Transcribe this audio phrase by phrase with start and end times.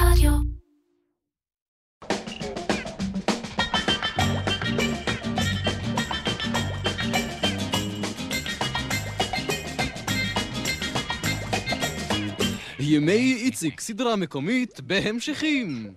[0.00, 0.30] רדיו.
[12.80, 15.92] ימי איציק, סדרה מקומית בהמשכים.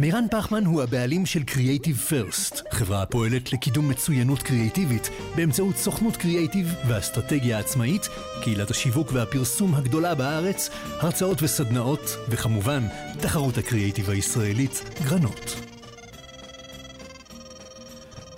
[0.00, 6.74] מירן פחמן הוא הבעלים של Creative First, חברה הפועלת לקידום מצוינות קריאיטיבית באמצעות סוכנות קריאיטיב
[6.88, 8.08] ואסטרטגיה עצמאית,
[8.42, 10.70] קהילת השיווק והפרסום הגדולה בארץ,
[11.00, 12.82] הרצאות וסדנאות, וכמובן,
[13.20, 15.56] תחרות הקריאיטיב הישראלית, גרנות.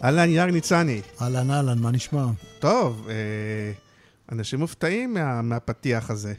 [0.04, 1.00] אהלן, יאיר ניצני.
[1.22, 2.26] אהלן, אהלן, מה נשמע?
[2.58, 3.72] טוב, אה,
[4.32, 6.34] אנשים מופתעים מה, מהפתיח הזה.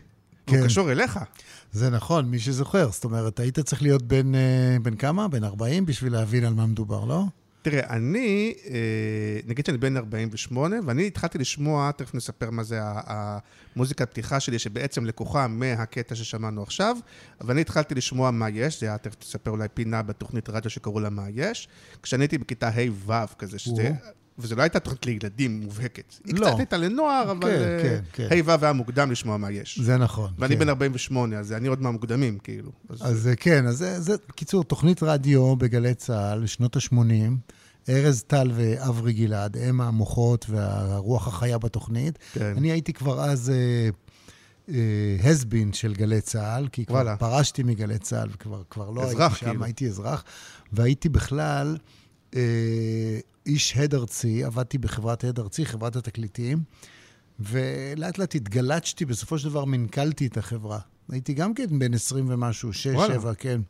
[0.53, 0.59] כן.
[0.59, 1.19] הוא קשור אליך.
[1.71, 2.91] זה נכון, מי שזוכר.
[2.91, 4.41] זאת אומרת, היית צריך להיות בן, אה,
[4.81, 5.27] בן כמה?
[5.27, 7.23] בן 40 בשביל להבין על מה מדובר, לא?
[7.61, 8.73] תראה, אני, אה,
[9.47, 13.37] נגיד שאני בן 48, ואני התחלתי לשמוע, תכף נספר מה זה ה-
[13.75, 16.97] המוזיקת פתיחה שלי, שבעצם לקוחה מהקטע ששמענו עכשיו,
[17.41, 21.09] ואני התחלתי לשמוע מה יש, זה היה, תכף תספר אולי פינה בתוכנית רדיו שקראו לה
[21.09, 21.67] מה יש,
[22.03, 23.91] כשאני הייתי בכיתה ה'-ו' כזה, שזה...
[24.39, 26.15] וזה לא הייתה תוכנית לילדים מובהקת.
[26.25, 26.47] היא לא.
[26.47, 28.49] קצת הייתה לנוער, אבל כן, אה, כן, כן.
[28.49, 29.79] ה'-ו' היה מוקדם לשמוע מה יש.
[29.79, 30.31] זה נכון.
[30.39, 30.59] ואני כן.
[30.59, 32.71] בן 48, אז אני עוד מהמוקדמים, כאילו.
[33.01, 37.51] אז אה, כן, אז זה, זה, בקיצור, תוכנית רדיו בגלי צה"ל, שנות ה-80.
[37.89, 42.19] ארז טל ואברי גלעד, הם המוחות והרוח החיה בתוכנית.
[42.33, 42.53] כן.
[42.57, 43.51] אני הייתי כבר אז
[45.23, 47.17] הסבין של גלי צה"ל, כי כבר וואלה.
[47.17, 49.63] פרשתי מגלי צה"ל, וכבר כבר לא אזרח, הייתי שם, כאילו.
[49.63, 50.23] הייתי אזרח,
[50.71, 51.77] והייתי בכלל
[52.35, 56.63] אה, איש הד ארצי, עבדתי בחברת הד ארצי, חברת התקליטים,
[57.39, 60.79] ולאט לאט התגלצ'תי, בסופו של דבר מנכלתי את החברה.
[61.09, 63.13] הייתי גם כן בן 20 ומשהו, 6, וואלה.
[63.13, 63.61] 7, כן.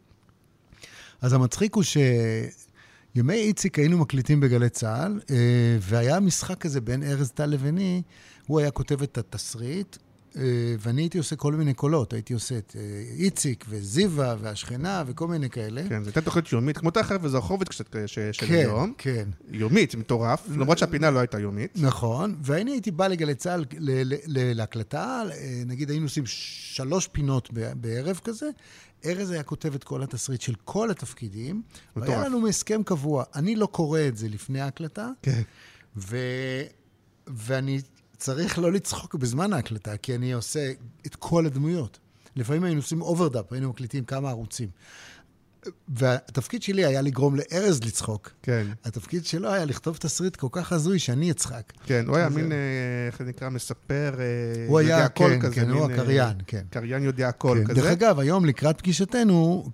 [1.22, 7.32] אז המצחיק הוא שימי איציק היינו מקליטים בגלי צה"ל, אה, והיה משחק כזה בין ארז
[7.32, 8.02] טל לביני,
[8.48, 9.98] הוא היה כותב את התסריט,
[10.80, 12.14] ואני הייתי עושה כל מיני קולות.
[12.14, 12.82] הייתי עושה את אה,
[13.18, 15.82] איציק וזיווה והשכנה וכל מיני כאלה.
[15.90, 18.94] כן, זו הייתה תוכנית יומית, כמו תכף וזרחוביץ' קצת כזה ש- של כן, היום.
[18.98, 19.30] כן.
[19.52, 21.72] יומית, זה מטורף, למרות שהפינה לא הייתה יומית.
[21.82, 23.66] נכון, ואני הייתי בא לגלי צה"ל
[24.28, 28.50] להקלטה, אה, נגיד היינו עושים שלוש פינות בערב כזה,
[29.06, 31.62] ארז היה כותב את כל התסריט של כל התפקידים,
[31.96, 32.28] והיה.
[32.28, 33.24] לנו הסכם קבוע.
[33.36, 35.42] אני לא קורא את זה לפני ההקלטה, כן.
[35.98, 36.18] ו...
[37.28, 37.82] ואני
[38.24, 40.72] צריך לא לצחוק בזמן ההקלטה, כי אני עושה
[41.06, 42.00] את כל הדמויות.
[42.36, 44.70] לפעמים היינו עושים overdub, היינו מקליטים כמה ערוצים.
[45.88, 48.32] והתפקיד שלי היה לגרום לארז לצחוק.
[48.42, 51.74] כן, התפקיד שלו היה לכתוב תסריט כל כך הזוי שאני אצחק.
[51.86, 52.58] כן, הוא היה מין, אה,
[53.08, 55.56] איך זה נקרא, מספר, אה, הוא היה, כן, כזה.
[55.56, 56.64] כן, הוא מין, אה, הקריין, כן.
[56.70, 57.68] קריין יודע הכל כן.
[57.68, 57.82] כזה.
[57.82, 59.70] דרך אגב, היום לקראת פגישתנו,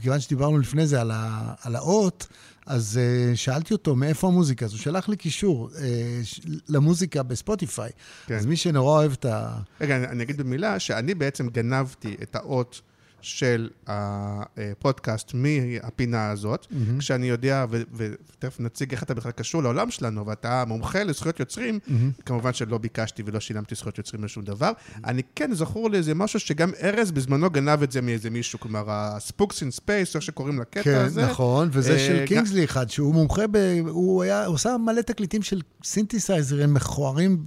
[0.00, 2.26] כיוון שדיברנו לפני זה על, ה, על האות,
[2.66, 3.00] אז
[3.32, 5.78] uh, שאלתי אותו מאיפה המוזיקה, אז הוא שלח לי קישור uh,
[6.24, 7.90] ש- למוזיקה בספוטיפיי.
[8.26, 8.34] כן.
[8.34, 9.58] אז מי שנורא אוהב את ה...
[9.80, 12.80] רגע, אני- אני אגיד במילה שאני בעצם גנבתי את האות
[13.24, 16.98] של הפודקאסט מהפינה הזאת, מהמם.
[16.98, 21.78] כשאני יודע, ותכף נציג איך אתה בכלל קשור לעולם שלנו, ואתה מומחה לזכויות יוצרים,
[22.26, 24.72] כמובן שלא ביקשתי ולא שילמתי זכויות יוצרים לשום דבר.
[25.04, 28.84] אני כן זכור לי איזה משהו שגם ארז בזמנו גנב את זה מאיזה מישהו, כלומר,
[28.88, 31.26] ה spooks in space, איך שקוראים לקטע כן, הזה.
[31.26, 33.56] נכון, וזה אה, של גם- קינגסלי אחד, שהוא מומחה ב...
[33.88, 37.44] הוא היה, הוא עושה מלא תקליטים של סינתסייזרים מכוערים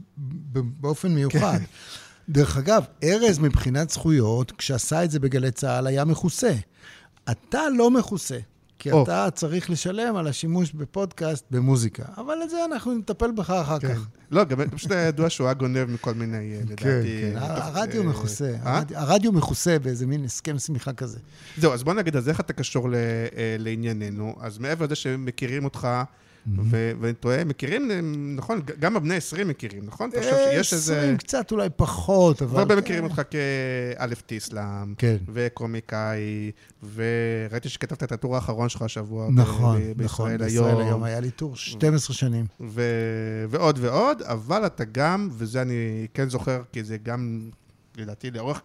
[0.81, 1.59] באופן מיוחד.
[2.29, 6.53] דרך אגב, ארז מבחינת זכויות, כשעשה את זה בגלי צה"ל, היה מכוסה.
[7.31, 8.37] אתה לא מכוסה,
[8.79, 9.03] כי או.
[9.03, 12.03] אתה צריך לשלם על השימוש בפודקאסט במוזיקה.
[12.17, 13.93] אבל את זה אנחנו נטפל בך אחר כן.
[13.95, 14.07] כך.
[14.31, 17.21] לא, גם פשוט היה ידוע שהוא היה גונב מכל מיני, אה, כן, לדעתי...
[17.21, 17.39] כן.
[17.39, 18.55] תוך- הרדיו אה, מכוסה?
[18.95, 21.19] הרדיו- מכוסה באיזה מין הסכם שמיכה כזה.
[21.57, 22.89] זהו, אז בוא נגיד, אז איך אתה קשור
[23.59, 24.35] לענייננו?
[24.41, 25.87] אז מעבר לזה שמכירים אותך,
[26.55, 27.99] ו- ואני טועה, מכירים, אה,
[28.35, 30.09] נכון, גם הבני 20 מכירים, נכון?
[30.09, 30.99] אתה חושב שיש איזה...
[30.99, 32.59] 20 קצת אולי פחות, אבל...
[32.59, 35.17] הרבה מכירים אותך כאלף טיסלאם, כן.
[35.33, 36.51] וקומיקאי,
[36.93, 42.15] וראיתי שכתבת את הטור האחרון שלך השבוע נכון, נכון, בישראל היום, היה לי טור 12
[42.15, 42.45] שנים.
[43.49, 47.49] ועוד ועוד, אבל אתה גם, וזה אני כן זוכר, כי זה גם,
[47.97, 48.61] לדעתי, לאורך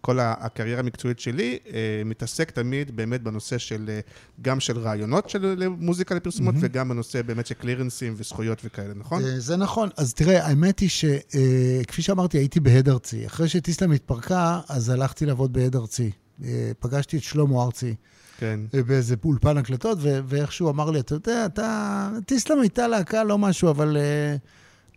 [0.00, 4.00] כל הקריירה המקצועית שלי, אה, מתעסק תמיד באמת בנושא של, אה,
[4.42, 9.24] גם של רעיונות של מוזיקה לפרסומות, וגם בנושא באמת של קלירנסים וזכויות וכאלה, נכון?
[9.24, 9.88] אה, זה נכון.
[9.96, 13.26] אז תראה, האמת היא שכפי שאמרתי, הייתי בהד ארצי.
[13.26, 16.10] אחרי שטיסלאם התפרקה, אז הלכתי לעבוד בהד ארצי.
[16.44, 17.94] אה, פגשתי את שלמה ארצי
[18.38, 18.60] כן.
[18.74, 22.10] אה, באיזה אולפן הקלטות, ואיכשהו אמר לי, אתה יודע, אתה...
[22.26, 24.36] טיסלאם הייתה להקה, לא משהו, אבל אה,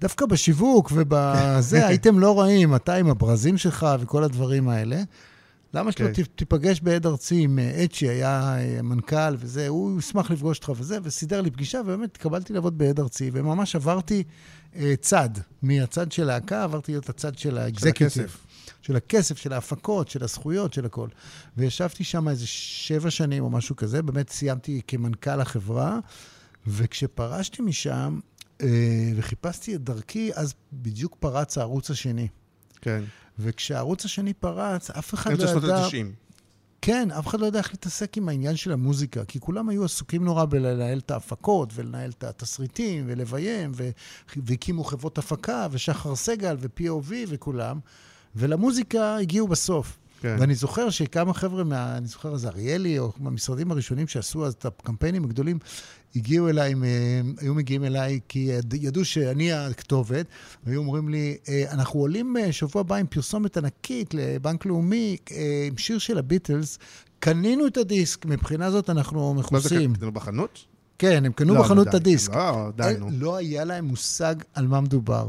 [0.02, 5.02] דווקא בשיווק ובזה הייתם לא רעים, אתה עם הברזים שלך וכל הדברים האלה.
[5.74, 6.24] למה שלא כן.
[6.24, 10.72] ת- תיפגש בעד ארצי עם אה, אצ'י, היה אה, מנכ"ל וזה, הוא ישמח לפגוש אותך
[10.76, 14.24] וזה, וסידר לי פגישה, ובאמת התקבלתי לעבוד בעד ארצי, וממש עברתי
[14.76, 15.30] אה, צד,
[15.62, 18.38] מהצד של להקה, עברתי להיות הצד של האקזקיוטיב.
[18.82, 21.08] של הכסף, של ההפקות, של הזכויות, של הכל.
[21.58, 26.00] וישבתי שם איזה שבע שנים או משהו כזה, באמת סיימתי כמנכ"ל החברה,
[26.68, 28.20] וכשפרשתי משם
[29.16, 32.28] וחיפשתי את דרכי, אז בדיוק פרץ הערוץ השני.
[32.82, 33.04] כן.
[33.40, 35.78] וכשהערוץ השני פרץ, אף אחד אמצע לא שנות ידע...
[35.78, 36.22] ה-90.
[36.82, 40.26] כן, אף אחד לא ידע איך להתעסק עם העניין של המוזיקה, כי כולם היו עסוקים
[40.26, 43.90] נורא בלנהל את ההפקות, ולנהל את התסריטים, ולביים, ו...
[44.36, 47.80] והקימו חברות הפקה, ושחר סגל, ו-POV וכולם,
[48.36, 49.98] ולמוזיקה הגיעו בסוף.
[50.22, 50.36] כן.
[50.40, 51.98] ואני זוכר שכמה חבר'ה מה...
[51.98, 55.60] אני זוכר אז אריאלי, או מהמשרדים הראשונים שעשו אז את הקמפיינים הגדולים,
[56.16, 56.74] הגיעו אליי,
[57.38, 60.26] היו מגיעים אליי כי יד- ידעו שאני הכתובת,
[60.66, 65.38] והיו אומרים לי, "אה, אנחנו עולים אה, שבוע הבא עם פרסומת ענקית לבנק לאומי, אה,
[65.68, 66.80] עם שיר של הביטלס,
[67.20, 69.96] קנינו את הדיסק, מבחינה זאת אנחנו מה זה מכוסים.
[69.96, 70.66] קנינו בחנות?
[71.00, 72.34] כן, הם קנו לא, בחנות די, את הדיסק.
[72.36, 73.08] לא, די, נו.
[73.12, 75.28] לא היה להם מושג על מה מדובר.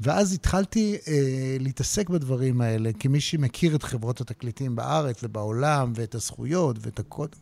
[0.00, 1.12] ואז התחלתי אה,
[1.60, 7.36] להתעסק בדברים האלה, כמי שמכיר את חברות התקליטים בארץ ובעולם, ואת הזכויות ואת הקוד.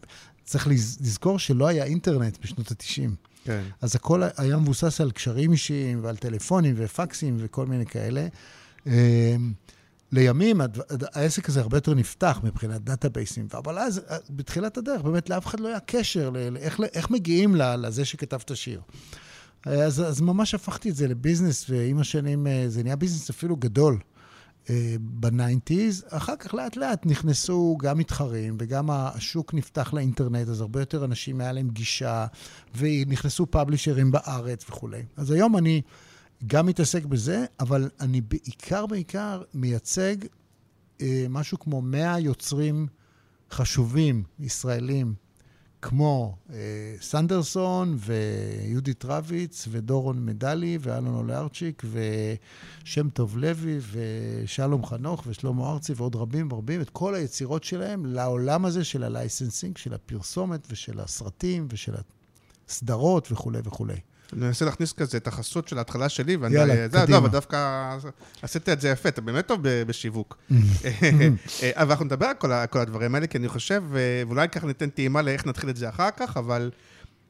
[0.45, 3.11] צריך לז- לזכור שלא היה אינטרנט בשנות ה-90.
[3.45, 3.63] כן.
[3.81, 8.27] אז הכל היה מבוסס על קשרים אישיים ועל טלפונים ופקסים וכל מיני כאלה.
[8.87, 9.37] אה,
[10.13, 15.31] לימים הדבר- העסק הזה הרבה יותר נפתח מבחינת databases, אבל אז, אה, בתחילת הדרך, באמת
[15.31, 18.81] לאף אחד לא היה קשר לאיך, איך מגיעים לזה שכתב את השיר.
[19.65, 23.99] אז, אז ממש הפכתי את זה לביזנס, ועם השנים אה, זה נהיה ביזנס אפילו גדול.
[24.71, 30.61] אה, ב nineties, אחר כך לאט לאט נכנסו גם מתחרים וגם השוק נפתח לאינטרנט, אז
[30.61, 32.27] הרבה יותר אנשים היה להם גישה,
[32.77, 35.03] ונכנסו publisher ים בארץ וכולי.
[35.17, 35.83] אז היום אני
[36.47, 40.17] גם מתעסק בזה, אבל אני בעיקר בעיקר מייצג
[41.01, 42.87] אה, משהו כמו 100 יוצרים
[43.51, 45.15] חשובים, ישראלים,
[45.89, 46.57] כמו אה,
[47.01, 51.83] סנדרסון ויהודית רביץ ודורון מדלי ואלון אולארצ'יק
[52.85, 58.65] ושם טוב לוי ושלום חנוך ושלמה ארצי ועוד רבים רבים, את כל היצירות שלהם לעולם
[58.65, 61.95] הזה של ה licensing, של הפרסומת ושל הסרטים ושל
[62.69, 64.01] הסדרות וכולי וכולי.
[64.33, 66.55] אני מנסה להכניס כזה את החסות של ההתחלה שלי, ואני...
[66.55, 67.05] יאללה, זה, קדימה.
[67.09, 67.97] לא, אבל דווקא
[68.43, 70.37] עשית את זה יפה, אתה באמת טוב בשיווק.
[70.53, 74.67] אה, אבל אנחנו נדבר על כל כל הדברים האלה, כי אני חושב, אה, ואולי ככה
[74.67, 76.71] ניתן טעימה לאיך נתחיל את זה אחר כך, אבל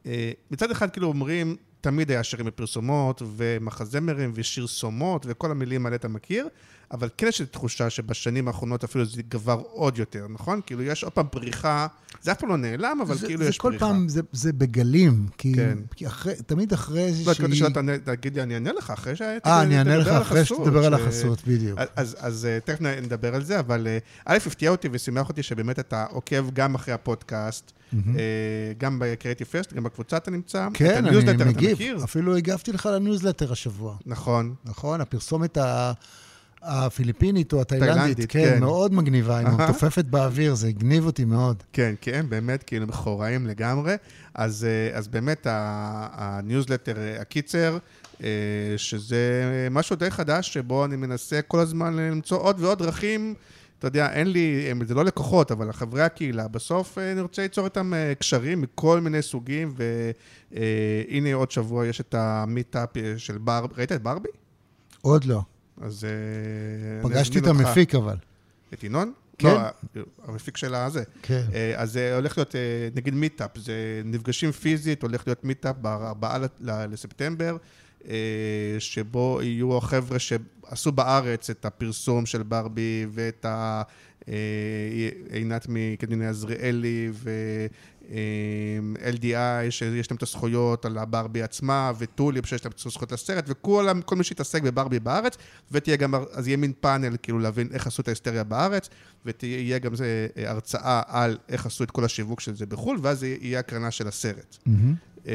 [0.07, 6.09] אה, מצד אחד כאילו אומרים, תמיד היה שירים בפרסומות, ומחזמרים, ושרסומות, וכל המילים האלה אתה
[6.09, 6.49] מכיר,
[6.93, 10.61] אבל כן יש לי תחושה שבשנים האחרונות אפילו זה גבר עוד יותר, נכון?
[10.67, 11.87] כאילו יש עוד פעם פריחה,
[12.23, 13.87] זה אף פעם לא נעלם, אבל זה, כאילו זה יש כל פריחה.
[13.87, 15.79] פעם, זה, זה בגלים, כי, כן.
[15.97, 17.31] כי אחרי, תמיד אחרי לא, איזושהי...
[17.33, 19.23] התכוונתי שאתה תענה- תגיד לי, אני אענה לך, אחרי ש...
[19.23, 21.79] אה, אני אענה לך תדבר על אחרי שתדבר על ש- החסות, בדיוק.
[21.97, 25.79] אז, אז אה, תכף נדבר על זה, אבל אה, א', הפתיע אותי ושימח אותי שבאמת
[25.79, 27.99] אתה עוקב גם אחרי הפודקאסט, אה,
[28.79, 30.69] גם ב-Creative First, גם בקבוצה אתה נמצא.
[30.75, 31.79] כן, אני מגיב.
[32.05, 33.97] אפילו הגבתי לך לניוזלטר השבוע.
[34.07, 34.55] נכון.
[34.65, 35.01] נכון?
[35.01, 35.93] הפרסומת ה...
[36.63, 38.61] הפיליפינית או התאילנדית, תאילנדית, כן, כן.
[38.61, 39.71] מאוד מגניבה, היא אהה.
[39.71, 41.63] מתופפת באוויר, זה הגניב אותי מאוד.
[41.73, 43.95] כן, כי הם באמת כאילו מכורים לגמרי.
[44.35, 47.79] אז, אה, אז באמת הניוזלטר אה, הקיצר,
[48.25, 48.29] אה,
[48.77, 53.35] שזה משהו די חדש, שבו אני מנסה כל הזמן למצוא עוד ועוד דרכים.
[53.79, 57.93] אתה יודע, אין לי, זה לא לקוחות, אבל חברי הקהילה, בסוף אני רוצה ליצור איתם
[58.19, 59.75] קשרים מכל מיני סוגים,
[60.53, 64.29] והנה עוד שבוע יש את ה meetup של ברבי, ראית את ברבי?
[65.03, 65.43] עוד לא.
[65.81, 66.05] אז...
[66.05, 67.47] אה, פגשתי את.
[67.47, 68.17] המפיק אבל.
[68.75, 69.13] את ינון?
[69.39, 69.49] כן.
[69.49, 71.03] לא, המפיק של הזה.
[71.23, 71.43] כן.
[71.55, 76.27] אה, אז זה הולך להיות, אה, נגיד meetup, זה נפגשים פיזית, הולך להיות meetup ב-4
[76.61, 77.57] לספטמבר,
[78.09, 83.83] אה, שבו יהיו החבר'ה שעשו בארץ את הפרסום של ברבי ואת ה...
[84.29, 84.35] אה,
[85.31, 87.11] עינת מקדיני עזריאלי
[88.11, 93.89] ו-LDI, שיש להם את הזכויות על הברבי עצמה, וטוליפ, שיש להם את הזכויות לסרט, וכל
[94.05, 95.37] כל מי שיתעסק בברבי בארץ,
[95.73, 98.89] ותהיה גם, אז יהיה מין פאנל, כאילו להבין איך עשו את ההיסטריה בארץ,
[99.27, 103.23] ותהיה גם זה אה, הרצאה על איך עשו את כל השיווק של זה בחו"ל, ואז
[103.23, 104.57] יהיה הקרנה של הסרט.
[104.67, 104.95] מהמם.
[105.27, 105.33] אה,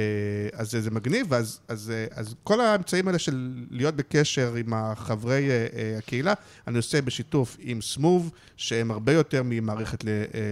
[0.53, 4.73] אז זה, זה מגניב, ואז, אז, אה, אז כל האמצעים האלה של להיות בקשר עם
[4.73, 6.33] החברי אה, הקהילה,
[6.67, 10.03] אני עושה בשיתוף עם סמוב, שהם הרבה יותר ממערכת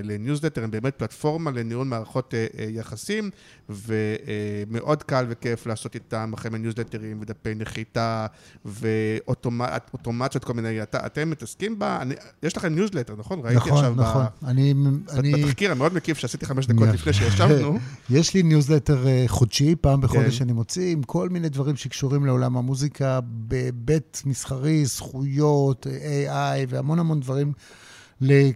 [0.04, 2.34] לניוזלטר, הם באמת פלטפורמה לניהול מערכות
[2.70, 3.30] יחסים,
[3.70, 8.28] ומאוד קל וכיף לעשות איתם החל מניוזלטרים ודפי נחיתה,
[8.66, 13.40] ואוטומציות כל מיני, אתה, אתם מתעסקים בה, אני, יש לכם ניוזלטר, נכון?
[13.44, 14.26] ראיתי נכון, עכשיו נכון.
[14.46, 14.74] אני...
[14.74, 15.44] ב, אני...
[15.44, 16.88] בתחקיר המאוד מקיף שעשיתי חמש דקות.
[16.88, 17.80] לפני שישבנו.
[18.10, 20.44] יש לי ניוזלטר חודשי, פעם בחודש כן.
[20.44, 27.20] אני מוציא, עם כל מיני דברים שקשורים לעולם המוזיקה, בהיבט מסחרי, זכויות, AI והמון המון
[27.20, 27.54] דברים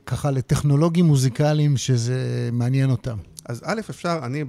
[0.06, 3.18] ככה לטכנולוגים מוזיקליים שזה מעניין אותם.
[3.46, 4.44] אז א', אפשר, אני,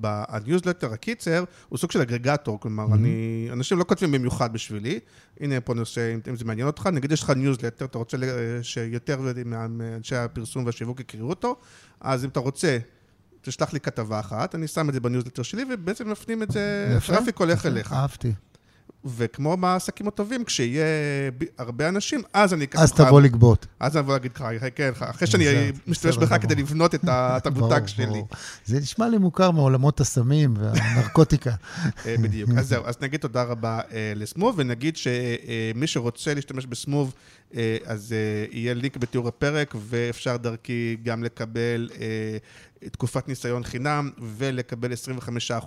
[0.00, 2.94] בניוזלטר הקיצר, הוא סוג של aggregator, כלומר, mm-hmm.
[2.94, 5.00] אני, אנשים לא כותבים במיוחד בשבילי.
[5.40, 8.16] הנה פה נושא, אם, אם זה מעניין אותך, נגיד יש לך ניוזלטר, אתה רוצה
[8.62, 11.56] שיותר מאנשי הפרסום והשיווק יקראו אותו,
[12.00, 12.78] אז אם אתה רוצה,
[13.44, 17.01] תשלח לי כתבה אחת, אני שם את זה בניוזלטר שלי, ובעצם מפנים את זה, ה
[17.01, 17.92] traffic הולך אליך.
[17.92, 18.32] אהבתי.
[19.04, 20.84] וכמו בעסקים הטובים, כשיהיה
[21.58, 23.66] הרבה אנשים, אז אני אקח אז תבוא לגבות.
[23.80, 25.44] אז אני אבוא להגיד לך, כן, אחרי שאני
[25.86, 27.04] משתמש בך כדי לבנות את
[27.46, 28.22] המותג שלי.
[28.64, 31.50] זה נשמע לי מוכר מעולמות הסמים והנרקוטיקה.
[32.06, 32.50] אה, בדיוק.
[32.58, 37.43] אז זהו, אז נגיד תודה רבה אה, לסמוב, ונגיד שמי שרוצה להשתמש בסמוב, אה,
[37.84, 38.14] אז
[38.50, 41.90] יהיה לינק בתיאור הפרק, ואפשר דרכי גם לקבל
[42.92, 44.92] תקופת ניסיון חינם ולקבל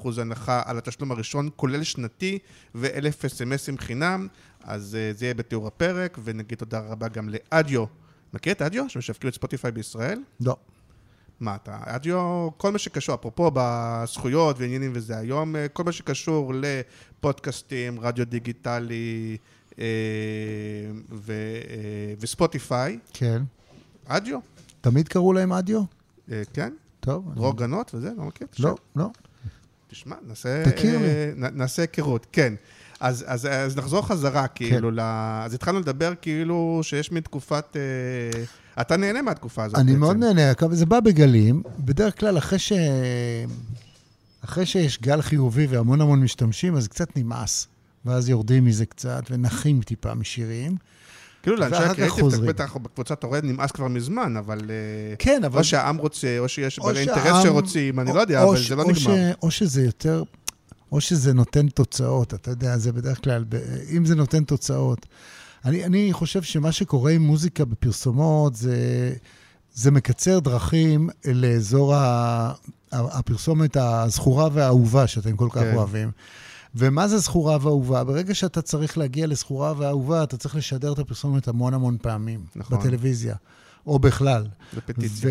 [0.05, 2.39] 25% הנחה על התשלום הראשון, כולל שנתי
[2.75, 4.27] ואלף אס.אם.אסים חינם,
[4.63, 7.85] אז זה יהיה בתיאור הפרק, ונגיד תודה רבה גם לאדיו.
[8.33, 10.19] מכיר את אדיו, שמשווקים את ספוטיפיי בישראל?
[10.39, 10.55] לא.
[11.39, 16.53] מה אתה, אדיו, כל מה שקשור, אפרופו בזכויות ועניינים וזה, היום אה, כל מה שקשור
[16.55, 19.56] לפודקאסטים, רדיו דיגיטלי אה,
[21.11, 22.99] ו, אה, וספוטיפיי.
[23.13, 23.41] כן.
[24.07, 24.39] אדיו.
[24.81, 25.81] תמיד קראו להם אדיו?
[26.31, 26.73] אה, כן.
[26.99, 27.33] טוב.
[27.35, 28.47] דרור גנות וזה, לא מכיר?
[28.59, 29.09] לא, לא.
[29.87, 30.63] תשמע, נעשה...
[30.65, 31.05] תכיר לי.
[31.05, 32.53] אה, נעשה היכרות, כן.
[32.99, 34.95] אז, אז, אז נחזור חזרה, כאילו, כן.
[34.95, 34.99] ל...
[35.45, 37.75] אז התחלנו לדבר כאילו שיש מין תקופת...
[37.75, 38.43] אה,
[38.81, 39.99] אתה נהנה מהתקופה הזאת אני בעצם.
[39.99, 41.63] מאוד נהנה, זה בא בגלים.
[41.79, 42.71] בדרך כלל, אחרי ש...
[44.41, 47.67] אחרי שיש גל חיובי והמון המון משתמשים, אז קצת נמאס.
[48.05, 50.75] ואז יורדים מזה קצת ונחים טיפה משירים.
[51.43, 54.59] כאילו לאנשי הקריאיטיב, בטח בקבוצת אורד נמאס כבר מזמן, אבל...
[54.69, 55.59] אה, כן, אבל...
[55.59, 59.33] או שהעם רוצה, או שיש בעלי אינטרס שרוצים, אני לא יודע, אבל זה לא נגמר.
[59.41, 60.23] או שזה יותר...
[60.91, 63.45] או שזה נותן תוצאות, אתה יודע, זה בדרך כלל,
[63.97, 65.05] אם זה נותן תוצאות.
[65.65, 69.13] אני, אני חושב שמה שקורה עם מוזיקה בפרסומות זה,
[69.73, 71.93] זה מקצר דרכים לאזור
[72.91, 75.75] הפרסומת הזכורה והאהובה שאתם כל כך כן.
[75.75, 76.11] אוהבים.
[76.77, 78.03] ומה זה זכורה ואהובה?
[78.03, 82.45] ברגע שאתה צריך להגיע לזכורה ואהובה, אתה צריך לשדר את הפרסומת המון המון פעמים.
[82.55, 82.79] נכון.
[82.79, 83.35] בטלוויזיה,
[83.87, 84.47] או בכלל.
[84.77, 85.29] בפטיציה.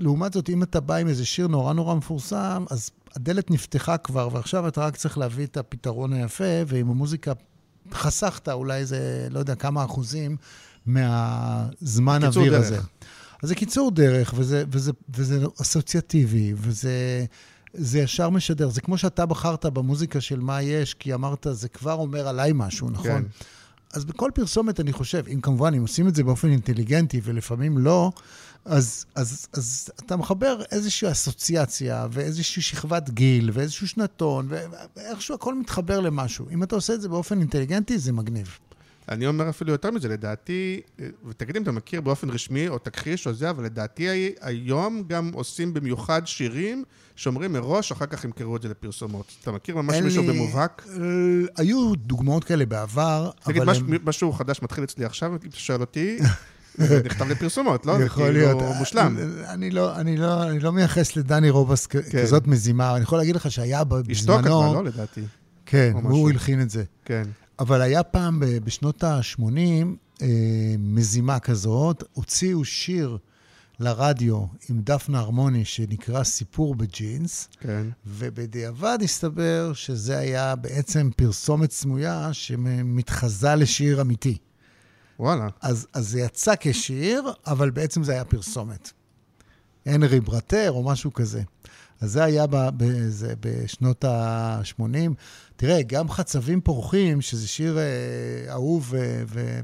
[0.00, 4.28] ולעומת זאת, אם אתה בא עם איזה שיר נורא נורא מפורסם, אז הדלת נפתחה כבר,
[4.32, 7.32] ועכשיו אתה רק צריך להביא את הפתרון היפה, ועם המוזיקה
[7.92, 10.36] חסכת אולי איזה, לא יודע, כמה אחוזים
[10.86, 12.56] מהזמן אוויר.
[12.56, 12.78] הזה.
[13.42, 17.24] אז זה קיצור דרך, וזה, וזה, וזה אסוציאטיבי, וזה...
[17.78, 18.68] זה ישר משדר.
[18.68, 22.90] זה כמו שאתה בחרת במוזיקה של מה יש, כי אמרת, זה כבר אומר עליי משהו,
[22.90, 23.22] נכון?
[23.22, 23.22] כן.
[23.92, 28.12] אז בכל פרסומת, אני חושב, אם כמובן, אם עושים את זה באופן אינטליגנטי ולפעמים לא,
[28.64, 34.48] אז, אז, אז אתה מחבר איזושהי אסוציאציה ואיזושהי שכבת גיל ואיזשהו שנתון,
[34.96, 36.46] ואיכשהו הכל מתחבר למשהו.
[36.50, 38.58] אם אתה עושה את זה באופן אינטליגנטי, זה מגניב.
[39.08, 40.80] אני אומר אפילו יותר מזה, לדעתי,
[41.28, 45.74] ותגיד אם אתה מכיר באופן רשמי או תכחיש או זה, אבל לדעתי היום גם עושים
[45.74, 46.84] במיוחד שירים
[47.16, 49.32] שאומרים מראש, אחר כך ימכרו את זה לפרסומות.
[49.42, 50.28] אתה מכיר ממש מישהו לי...
[50.28, 50.86] במובהק?
[50.88, 50.96] אה,
[51.56, 53.74] היו דוגמאות כאלה בעבר, תגיד, אבל...
[53.74, 53.98] תגיד, הם...
[54.04, 56.18] משהו חדש מתחיל אצלי עכשיו, אם אתה שואל אותי,
[57.04, 57.98] נכתב לפרסומות, לא?
[57.98, 59.16] זה כאילו מושלם.
[59.48, 62.00] אני לא, אני, לא, אני לא מייחס לדני רובס כן.
[62.22, 64.12] כזאת מזימה, אני יכול להגיד לך שהיה בזמנו...
[64.12, 65.22] אשתו כתבה, לא לדעתי.
[65.66, 66.84] כן, הוא הלחין את זה.
[67.04, 67.24] כן.
[67.58, 69.42] אבל היה פעם, בשנות ה-80,
[70.22, 70.26] אה,
[70.78, 73.18] מזימה כזאת, הוציאו שיר
[73.80, 77.86] לרדיו עם דפנה הרמוני שנקרא סיפור בג'ינס, כן.
[78.06, 84.38] ובדיעבד הסתבר שזה היה בעצם פרסומת סמויה שמתחזה לשיר אמיתי.
[85.18, 85.48] וואלה.
[85.60, 88.92] אז, אז זה יצא כשיר, אבל בעצם זה היה פרסומת.
[89.86, 91.42] הנרי ברטר או משהו כזה.
[92.00, 95.10] אז זה היה ב, בזה, בשנות ה-80.
[95.56, 98.94] תראה, גם חצבים פורחים, שזה שיר אה, אהוב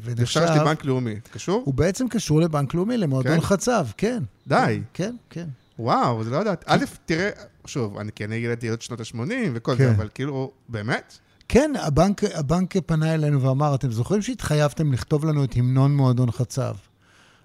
[0.04, 0.40] ונחשב...
[0.40, 1.62] נחשב בנק לאומי, קשור?
[1.64, 3.40] הוא בעצם קשור לבנק לאומי, למועדון כן?
[3.40, 4.22] חצב, כן.
[4.46, 4.80] די.
[4.94, 5.46] כן, כן.
[5.78, 6.64] וואו, זה לא יודעת.
[6.66, 7.30] א', תראה,
[7.66, 9.18] שוב, אני כן ילד ילד שנות ה-80
[9.54, 9.78] וכל כן.
[9.78, 11.18] זה, אבל כאילו, באמת?
[11.48, 16.74] כן, הבנק, הבנק פנה אלינו ואמר, אתם זוכרים שהתחייבתם לכתוב לנו את המנון מועדון חצב?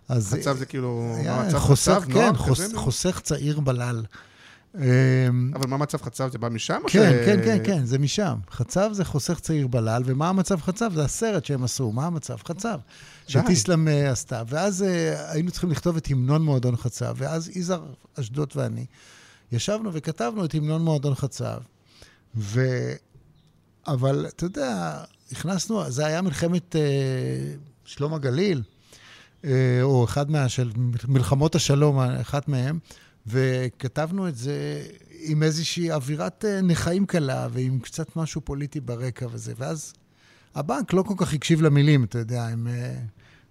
[0.10, 0.34] אז...
[0.40, 1.16] חצב זה כאילו...
[1.20, 4.04] היה חוסך, חצב, כן, חוס, חוסך צעיר בלל.
[4.78, 6.32] אמ, אבל מה מצב חצב?
[6.32, 6.82] זה בא משם?
[6.88, 7.26] כן, ש...
[7.26, 8.36] כן, כן, כן, זה משם.
[8.52, 10.94] חצב זה חוסך צעיר בלל, ומה המצב חצב?
[10.94, 12.80] זה הסרט שהם עשו, מה המצב חצב?
[13.28, 14.44] שטיסלאם אה, עשתה.
[14.48, 18.86] ואז אה, היינו צריכים לכתוב את המנון מועדון חצב, ואז יזהר אשדוד ואני
[19.52, 21.58] ישבנו וכתבנו את המנון מועדון חצב.
[22.36, 22.62] ו...
[23.88, 25.00] אבל אתה יודע,
[25.32, 26.82] הכנסנו, זה היה מלחמת אה,
[27.86, 28.62] שלום הגליל,
[29.46, 30.50] אה, או אחד מה...
[30.50, 30.72] של
[31.08, 32.80] מלחמות השלום, אחת מהן.
[33.28, 34.88] וכתבנו את זה
[35.20, 39.54] עם איזושהי אווירת אה, נכאים קלה ועם קצת משהו פוליטי ברקע וזה.
[39.58, 39.94] ואז
[40.56, 42.68] הבנק לא כל כך הקשיב למילים, אתה יודע, הם...
[42.68, 42.96] אה,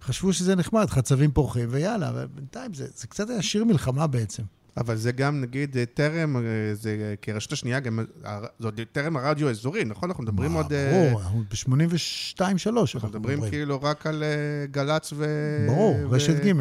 [0.01, 4.43] חשבו שזה נחמד, חצבים פורחים, ויאללה, ובינתיים זה, זה קצת היה שיר מלחמה בעצם.
[4.77, 6.41] אבל זה גם, נגיד, אה, טרם, אה,
[6.73, 10.09] זה כרשת השנייה, גם, אה, זה עוד טרם הרדיו האזורי, נכון?
[10.09, 10.73] אנחנו מדברים מה, עוד...
[10.91, 14.23] ברור, אנחנו ב-82-3 אנחנו מדברים כאילו רק על
[14.71, 15.25] גל"צ ו...
[15.67, 16.11] ברור, ו...
[16.11, 16.51] רשת ג'.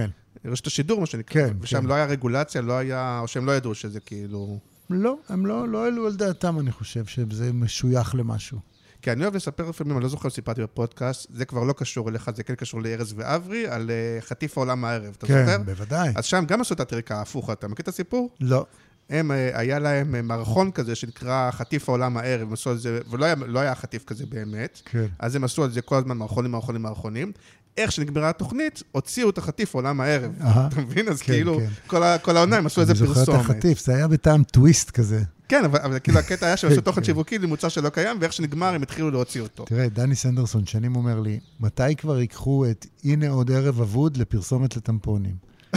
[0.44, 1.48] רשת השידור, מה שנקרא.
[1.48, 1.86] כן, ושם כן.
[1.86, 4.58] לא היה רגולציה, לא היה, או שהם לא ידעו שזה כאילו...
[4.90, 8.58] לא, הם לא, לא העלו על דעתם, אני חושב, שזה משוייך למשהו.
[9.02, 12.08] כי אני אוהב לספר לפעמים, אני לא זוכר אם סיפרתי בפודקאסט, זה כבר לא קשור
[12.08, 15.46] אליך, זה כן קשור לארז ואברי, על אה, חטיף העולם הערב, אתה זוכר?
[15.46, 16.12] כן, בוודאי.
[16.16, 18.30] אז שם גם עשו את הטריקה ההפוך, אתה מכיר את הסיפור?
[18.40, 18.66] לא.
[19.10, 23.00] הם, אה, היה להם אה, מערכון כזה שנקרא חטיף העולם הערב, הם עשו על זה,
[23.10, 25.06] ולא היה, לא היה חטיף כזה באמת, כן.
[25.18, 27.32] אז הם עשו על זה כל הזמן מערכונים, מערכונים, מערכונים.
[27.76, 30.32] איך שנגמרה התוכנית, הוציאו את החטיף עולם הערב.
[30.68, 31.08] אתה מבין?
[31.08, 32.18] אז כן, כאילו, כן.
[32.22, 33.40] כל העונה הם עשו איזה אני זוכר את פרסומת.
[33.40, 35.22] החטיף, זה היה בטעם טוויסט כזה.
[35.48, 37.04] כן, אבל אבל כאילו הקטע היה שהם עשו תוכן כן.
[37.04, 39.64] שיווקי למוצר שלא קיים, ואיך שנגמר הם התחילו להוציא אותו.
[39.64, 44.76] תראה, דני סנדרסון שנים אומר לי, מתי כבר ייקחו את הנה עוד ערב אבוד לפרסומת
[44.76, 45.34] לטמפונים?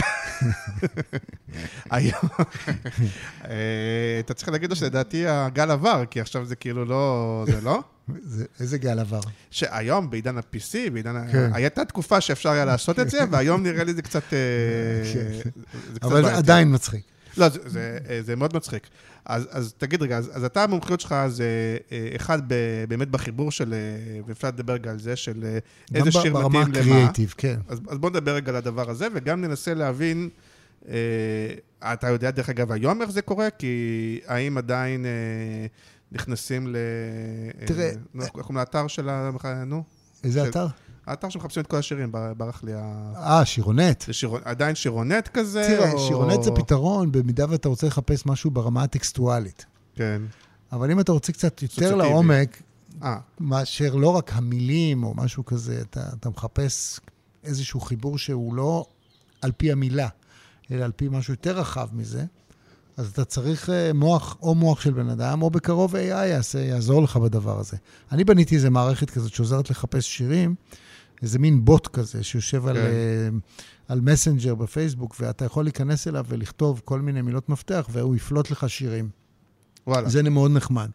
[1.90, 2.28] היום,
[3.44, 7.44] אה, אתה צריך להגיד לו שלדעתי הגל עבר, כי עכשיו זה כאילו לא...
[7.46, 7.82] זה לא?
[8.22, 9.20] זה, איזה גל עבר.
[9.50, 11.32] שהיום, בעידן ה-PC, בעידן ה...
[11.32, 11.50] כן.
[11.54, 14.22] הייתה תקופה שאפשר היה לעשות את זה, והיום נראה לי זה קצת...
[14.32, 14.38] אה,
[15.14, 15.50] כן.
[15.92, 16.38] זה קצת אבל בעייתי.
[16.38, 17.02] עדיין מצחיק.
[17.36, 18.88] לא, זה, זה, אה, זה מאוד מצחיק.
[19.24, 22.54] אז, אז תגיד רגע, אז, אז אתה, המומחיות שלך זה אה, אחד ב,
[22.88, 23.74] באמת בחיבור של,
[24.26, 25.58] ואפשר לדבר רגע על זה, של
[25.92, 26.80] גם איזה שיר ברמה מתאים למה.
[26.80, 27.56] הקריאייטיב, כן.
[27.68, 30.28] אז, אז בוא נדבר רגע על הדבר הזה, וגם ננסה להבין,
[30.88, 33.50] אה, אתה יודע דרך אגב היום איך זה קורה?
[33.50, 35.10] כי האם עדיין אה,
[36.12, 36.76] נכנסים ל...
[37.60, 39.30] אה, תראה, נו, איך קוראים לאתר של ה...
[39.66, 39.82] נו?
[40.24, 40.66] איזה אתר?
[41.06, 43.12] האתר שמחפשים את כל השירים, בר- ברח לי ה...
[43.16, 44.04] אה, שירונט.
[44.06, 44.40] זה שירונ...
[44.44, 45.64] עדיין שירונט כזה?
[45.68, 45.98] תראה, או...
[45.98, 49.66] שירונט זה פתרון במידה ואתה רוצה לחפש משהו ברמה הטקסטואלית.
[49.94, 50.22] כן.
[50.72, 51.96] אבל אם אתה רוצה קצת יותר.
[51.96, 52.62] לעומק,
[53.02, 57.00] אה, מאשר לא רק המילים או משהו כזה, אתה, אתה מחפש
[57.44, 58.86] איזשהו חיבור שהוא לא
[59.42, 60.08] על פי המילה,
[60.70, 62.24] אלא על פי משהו יותר רחב מזה,
[63.00, 67.02] אז אתה צריך אה, מוח, או מוח של בן אדם, או בקרוב AI יעשה, יעזור
[67.02, 67.76] לך בדבר הזה.
[68.12, 70.54] אני בניתי איזה מערכת כזאת שעוזרת לחפש שירים,
[71.22, 72.80] איזה מין בוט כזה שיושב על, כן.
[72.80, 73.28] אה,
[73.88, 78.70] על מסנג'ר בפייסבוק, ואתה יכול להיכנס אליו ולכתוב כל מיני מילות מפתח, והוא יפלוט לך
[78.70, 79.08] שירים.
[79.86, 80.08] וואלה.
[80.08, 80.90] זה מאוד נחמד.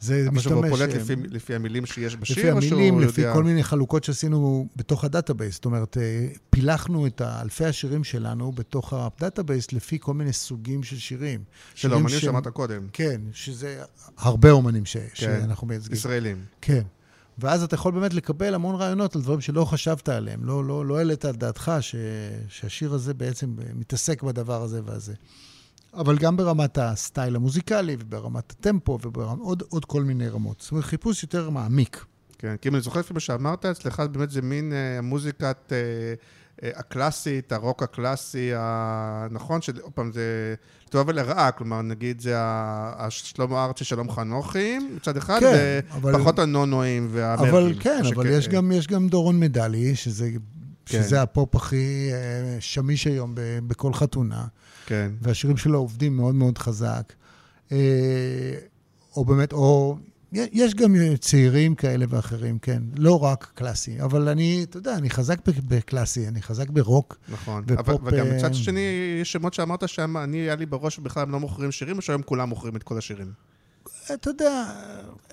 [0.00, 0.78] זה אבל שהוא משתמש...
[0.78, 3.34] פולט אה, לפי, לפי המילים שיש בשיר, לפי המילים, לפי יודע...
[3.34, 5.54] כל מיני חלוקות שעשינו בתוך ה database.
[5.54, 10.82] זאת אומרת, אה, פילחנו את אלפי השירים שלנו בתוך ה database לפי כל מיני סוגים
[10.82, 11.44] של שירים.
[11.74, 12.86] של האומנים שאמרת קודם.
[12.92, 13.82] כן, שזה
[14.18, 14.96] הרבה אומנים ש...
[14.96, 15.08] כן.
[15.14, 15.96] שאנחנו מייצגים.
[15.96, 16.44] ישראלים.
[16.60, 16.82] כן.
[17.38, 20.44] ואז אתה יכול באמת לקבל המון רעיונות על דברים שלא חשבת עליהם.
[20.44, 21.94] לא, לא, לא העלית על דעתך ש...
[22.48, 25.14] שהשיר הזה בעצם מתעסק בדבר הזה והזה.
[25.94, 30.60] אבל גם ברמת הסטייל המוזיקלי, וברמת הטמפו, ובעוד עוד כל מיני רמות.
[30.60, 32.04] זאת אומרת, חיפוש יותר מעמיק.
[32.38, 35.76] כן, כי אם אני זוכר לפי מה שאמרת, אצלך באמת זה מין אה, המוזיקת אה,
[36.62, 40.54] אה, הקלאסית, הרוק הקלאסי, הנכון, שעוד פעם זה
[40.86, 46.38] לטובה ולרעה, כלומר, נגיד זה ה- השלמה ארצי שלום חנוכים מצד אחד, כן, אבל- ופחות
[46.38, 47.54] הנונואים והמרגים.
[47.54, 50.30] אבל כן, או אבל שכן, יש אה, גם, יש גם דורון מדלי, שזה,
[50.86, 51.02] כן.
[51.02, 52.16] שזה הפופ הכי אה,
[52.60, 53.34] שמיש היום
[53.66, 54.44] בכל חתונה,
[54.90, 57.12] כן, והשירים שלו עובדים מאוד מאוד חזק.
[57.72, 57.78] אה,
[59.16, 59.96] או באמת, או...
[60.32, 62.82] יש גם צעירים כאלה ואחרים, כן.
[62.96, 67.18] לא רק קלאסי, אבל אני, אתה יודע, אני חזק בקלאסי, אני חזק ברוק.
[67.28, 67.64] נכון.
[67.66, 68.80] ופופ, אבל, וגם אה, מצד שני,
[69.20, 72.22] יש שמות שאמרת שם, אני, היה לי בראש בכלל הם לא מוכרים שירים, או שהיום
[72.22, 73.32] כולם מוכרים את כל השירים?
[74.14, 74.64] אתה יודע,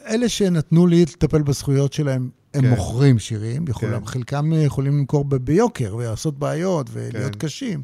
[0.07, 2.69] אלה שנתנו לי לטפל בזכויות שלהם, הם כן.
[2.69, 4.05] מוכרים שירים, יכול, כן.
[4.05, 7.39] חלקם יכולים למכור ב- ביוקר ולעשות בעיות ולהיות כן.
[7.39, 7.81] קשים.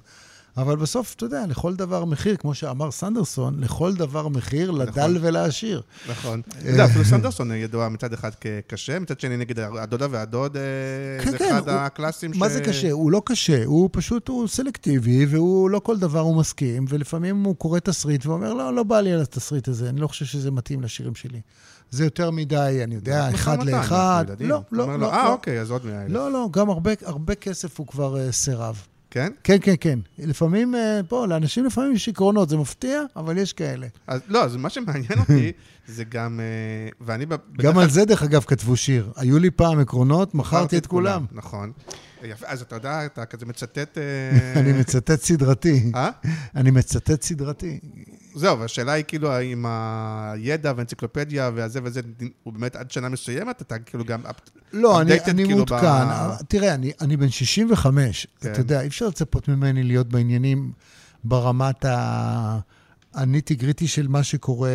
[0.58, 5.82] אבל בסוף, אתה יודע, לכל דבר מחיר, כמו שאמר סנדרסון, לכל דבר מחיר, לדל ולעשיר.
[6.10, 6.42] נכון.
[6.56, 6.60] אה.
[6.60, 11.32] אתה יודע, אפילו סנדרסון ידוע מצד אחד כקשה, מצד שני נגיד הדודה והדוד, אה, כן,
[11.32, 12.38] זה כן, אחד הקלאסים ש...
[12.38, 12.92] מה זה קשה?
[12.92, 17.56] הוא לא קשה, הוא פשוט, הוא סלקטיבי, והוא לא כל דבר הוא מסכים, ולפעמים הוא
[17.56, 20.82] קורא תסריט ואומר, לא, לא בא לי על התסריט הזה, אני לא חושב שזה מתאים
[20.82, 21.42] לשירים שלי.
[21.92, 24.26] זה יותר מדי, אני יודע, אחד לאחד.
[24.40, 24.92] לא, לא, לא.
[24.92, 25.34] אה, לא.
[25.34, 26.12] אוקיי, אז עוד 100 אלף.
[26.12, 28.82] לא, לא, גם הרבה, כסף הוא כבר uh, סירב.
[29.14, 29.32] כן?
[29.44, 30.00] כן, כן, כן.
[30.20, 33.88] לפעמים, uh, פה, לאנשים לפעמים יש עקרונות, זה מפתיע, אבל יש כאלה.
[34.08, 35.52] אז לא, אז מה שמעניין אותי,
[35.96, 36.40] זה גם...
[36.40, 37.26] אה, ואני...
[37.26, 39.12] בדרך גם כלל- על זה, דרך אגב, כתבו שיר.
[39.16, 41.26] היו לי פעם עקרונות, מכרתי את כולם.
[41.32, 41.72] נכון.
[42.24, 43.98] יפה, אז אתה יודע, אתה כזה מצטט...
[43.98, 45.92] אה, אני מצטט סדרתי.
[45.96, 46.10] אה?
[46.56, 47.80] אני מצטט סדרתי.
[48.36, 52.02] זהו, והשאלה היא כאילו, האם הידע והאנציקלופדיה והזה וזה,
[52.44, 54.22] הוא באמת עד שנה מסוימת, אתה כאילו גם...
[54.74, 55.78] לא, אני, אני כאילו מעודכן.
[55.78, 58.28] ב- תראה, אני, אני בן 65.
[58.40, 58.52] כן.
[58.52, 60.72] אתה יודע, אי אפשר לצפות ממני להיות בעניינים
[61.24, 62.60] ברמת ה...
[63.14, 64.70] הניטי גריטי של מה שקורה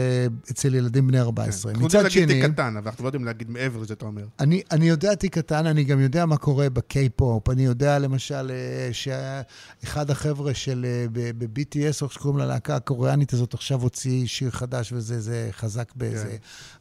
[0.50, 1.72] אצל ילדים בני 14.
[1.72, 4.04] אנחנו יודעים מצד להגיד שני, תיק קטן, אבל אנחנו לא יודעים להגיד מעבר לזה, אתה
[4.06, 4.24] אומר.
[4.40, 7.48] אני, אני יודע תיק קטן, אני גם יודע מה קורה בקיי-פופ.
[7.48, 13.82] אני יודע למשל אה, שאחד החבר'ה של אה, ב-BTS, איך שקוראים ללהקה הקוריאנית הזאת, עכשיו
[13.82, 16.24] הוציא שיר חדש וזה זה חזק בזה.
[16.30, 16.36] כן.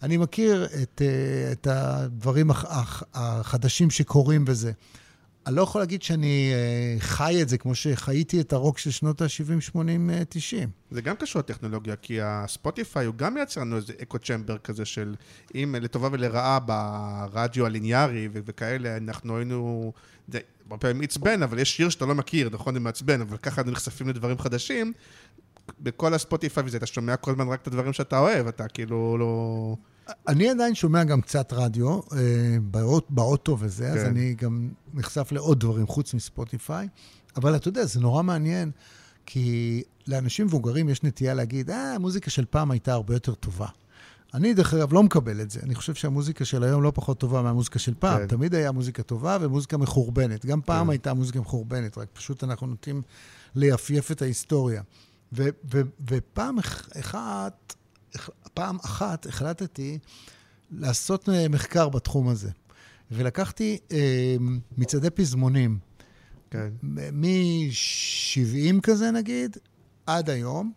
[0.06, 4.72] אני מכיר את, אה, את הדברים הח- הח- החדשים שקורים בזה.
[5.48, 9.22] אני לא יכול להגיד שאני אה, חי את זה כמו שחייתי את הרוק של שנות
[9.22, 10.70] ה-70, 80, אה, 90.
[10.92, 15.16] זה גם קשור לטכנולוגיה, כי הספוטיפיי הוא גם מייצר לנו איזה אקו צ'מבר כזה של
[15.56, 19.94] אם לטובה ולרעה ברדיו הליניארי וכאלה, אנחנו היינו,
[20.28, 23.62] זה הרבה פעמים עצבן, אבל יש שיר שאתה לא מכיר, נכון, זה מעצבן, אבל ככה
[23.62, 24.94] אנחנו נחשפים לדברים חדשים.
[25.80, 29.76] בכל הספוטיפיי וזה, אתה שומע כל הזמן רק את הדברים שאתה אוהב, אתה כאילו לא...
[30.28, 32.18] אני עדיין שומע גם קצת רדיו, אה,
[32.62, 34.06] באות- באוטו וזה, אז כן.
[34.06, 36.88] אני גם נחשף לעוד דברים חוץ מספוטיפיי.
[37.36, 38.72] אבל אתה יודע, זה נורא מעניין,
[39.26, 43.68] כי לאנשים מבוגרים יש נטייה להגיד, אה, המוזיקה של פעם הייתה הרבה יותר טובה.
[44.34, 45.60] אני, דרך אגב, לא מקבל את זה.
[45.64, 48.18] אני חושב שהמוזיקה של היום לא פחות טובה מהמוזיקה של פעם.
[48.20, 48.28] כן.
[48.28, 50.46] תמיד היה מוזיקה טובה ומוזיקה מחורבנת.
[50.46, 50.90] גם פעם כן.
[50.90, 53.02] הייתה מוזיקה מחורבנת, רק פשוט אנחנו נוטים
[53.56, 54.82] ליפייף את ההיסטוריה.
[55.34, 57.77] ו- ו- ופעם אח- אחת, אח-
[58.54, 60.00] פעם אחת החלטתי
[60.72, 62.50] לעשות אה, מחקר בתחום הזה.
[63.12, 64.36] ולקחתי אה,
[64.78, 65.80] מצעדי פזמונים,
[66.52, 66.70] כן.
[67.14, 69.58] מ-70 כזה נגיד,
[70.06, 70.72] עד היום.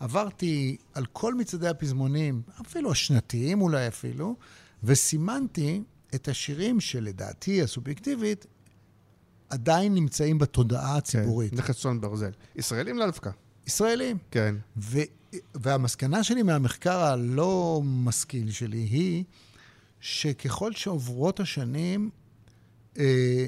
[0.00, 4.36] עברתי על כל מצעדי הפזמונים, אפילו השנתיים אולי אפילו,
[4.84, 5.82] וסימנתי
[6.14, 8.46] את השירים שלדעתי הסובייקטיבית
[9.50, 11.50] עדיין נמצאים בתודעה הציבורית.
[11.50, 11.56] כן.
[11.56, 12.30] נכס צאן ברזל.
[12.56, 13.30] ישראלים לאבקה.
[13.66, 14.18] ישראלים.
[14.30, 14.54] כן.
[14.76, 14.98] ו,
[15.54, 19.24] והמסקנה שלי מהמחקר הלא משכיל שלי היא
[20.00, 22.10] שככל שעוברות השנים,
[22.98, 23.46] אה,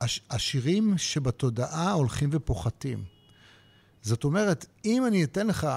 [0.00, 3.04] הש, השירים שבתודעה הולכים ופוחתים.
[4.02, 5.68] זאת אומרת, אם אני אתן לך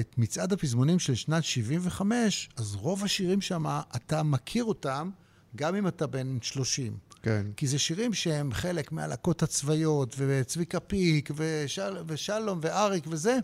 [0.00, 5.10] את מצעד הפזמונים של שנת 75, אז רוב השירים שם, אתה מכיר אותם
[5.56, 6.96] גם אם אתה בן 30.
[7.22, 7.46] כן.
[7.56, 13.38] כי זה שירים שהם חלק מהלהקות הצבאיות, וצביקה פיק, ושל, ושלום, ואריק וזה,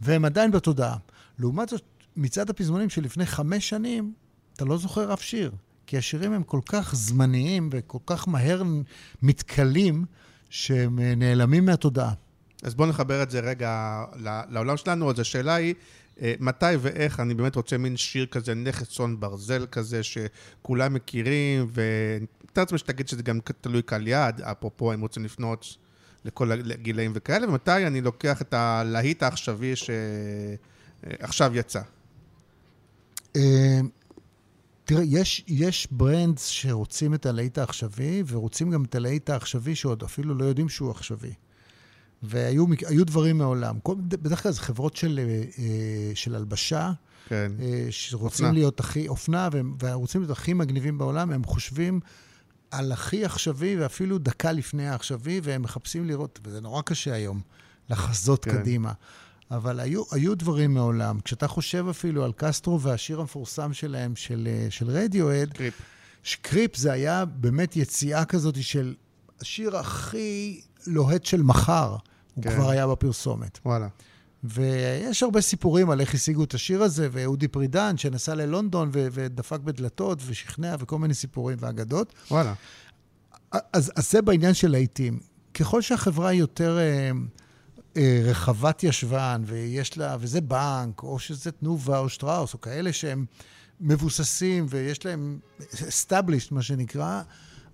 [0.00, 0.96] והם עדיין בתודעה.
[1.38, 1.82] לעומת זאת,
[2.16, 4.12] מצעד הפזמונים של לפני חמש שנים,
[4.56, 5.52] אתה לא זוכר אף שיר.
[5.86, 8.62] כי השירים הם כל כך זמניים וכל כך מהר
[9.22, 10.04] מתכלים,
[10.50, 12.12] שהם אה, נעלמים מהתודעה.
[12.62, 14.04] אז בואו נחבר את זה רגע
[14.50, 15.10] לעולם שלנו.
[15.10, 15.74] אז השאלה היא,
[16.40, 22.62] מתי ואיך אני באמת רוצה מין שיר כזה, נכס צאן ברזל כזה, שכולם מכירים, ומתאר
[22.62, 25.76] לעצמי שתגיד שזה גם תלוי קהל יעד, אפרופו הם רוצים לפנות
[26.24, 31.80] לכל הגילאים וכאלה, ומתי אני לוקח את הלהיט העכשווי שעכשיו יצא.
[33.36, 33.80] אה,
[34.84, 40.34] תראה, יש, יש ברנדס שרוצים את הלהיט העכשווי, ורוצים גם את הלהיט העכשווי שעוד אפילו
[40.34, 41.32] לא יודעים שהוא עכשווי.
[42.22, 42.66] והיו
[43.06, 43.80] דברים מעולם.
[43.82, 45.24] כל, בדרך כלל זה חברות של, אה,
[45.58, 46.92] אה, של הלבשה,
[47.28, 47.52] כן.
[47.60, 48.52] אה, שרוצים אופנה.
[48.52, 52.00] להיות הכי, אופנה, והם- ורוצים להיות הכי מגניבים בעולם, הם חושבים
[52.70, 57.40] על הכי עכשווי, ואפילו דקה לפני העכשווי, והם מחפשים לראות, וזה נורא קשה היום,
[57.90, 58.50] לחזות כן.
[58.50, 58.92] קדימה.
[59.50, 61.20] אבל היו, היו דברים מעולם.
[61.20, 65.74] כשאתה חושב אפילו על קסטרו והשיר המפורסם שלהם, של, של רדיואד, קריפ.
[66.22, 68.94] שקריפ זה היה באמת יציאה כזאת של
[69.40, 71.96] השיר הכי לוהט של מחר.
[72.34, 72.54] הוא כן.
[72.54, 73.58] כבר היה בפרסומת.
[73.64, 73.88] וואלה.
[74.44, 79.60] ויש הרבה סיפורים על איך השיגו את השיר הזה, ואודי פרידן שנסע ללונדון ו- ודפק
[79.60, 82.14] בדלתות ושכנע וכל מיני סיפורים ואגדות.
[82.30, 82.54] וואלה.
[83.50, 85.20] אז, אז זה בעניין של להיטים.
[85.54, 87.10] ככל שהחברה היא יותר אה,
[87.96, 93.24] אה, רחבת ישבן, ויש לה, וזה בנק, או שזה תנובה או שטראוס, או כאלה שהם
[93.80, 95.38] מבוססים ויש להם
[95.72, 97.22] established, מה שנקרא,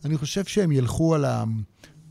[0.04, 1.44] אני חושב שהם ילכו על, ה,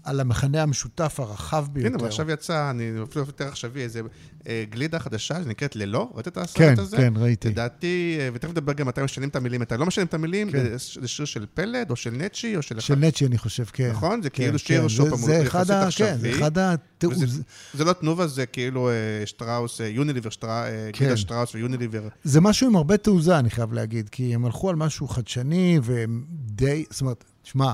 [0.05, 1.89] על המכנה המשותף הרחב ביותר.
[1.89, 4.01] כן, אבל עכשיו יצא, אני אפילו יותר עכשווי, איזה
[4.47, 6.97] אה, גלידה חדשה שנקראת ללא, ראית את הסרט כן, הזה?
[6.97, 7.49] כן, ראיתי.
[7.49, 10.63] לדעתי, אה, ותכף נדבר גם מתי משנים את המילים, אתה לא משנים את המילים, כן.
[10.77, 12.79] זה- זה שיר של פלד או של נצ'י או של...
[12.79, 13.89] של נצ'י, אני חושב, כן.
[13.91, 14.21] נכון?
[14.21, 14.89] זה כן, כאילו שיר, כן.
[14.89, 15.79] שוב זה- פעם, זה יחסית אחד ה...
[15.81, 16.31] כן, עכשווי.
[16.31, 17.23] זה אחד התיעוז.
[17.23, 17.41] וזה-
[17.73, 18.93] זה לא תנובה, זה כאילו אה,
[19.25, 21.17] שטראוס, אה, יוניליבר, שטרא- אה, כן.
[21.17, 22.07] שטראוס ויוניליבר.
[22.23, 26.23] זה משהו עם הרבה תעוזה, אני חייב להגיד, כי הם הלכו על משהו חדשני והם
[26.29, 26.85] די...
[26.89, 27.73] זאת אומרת, שמע,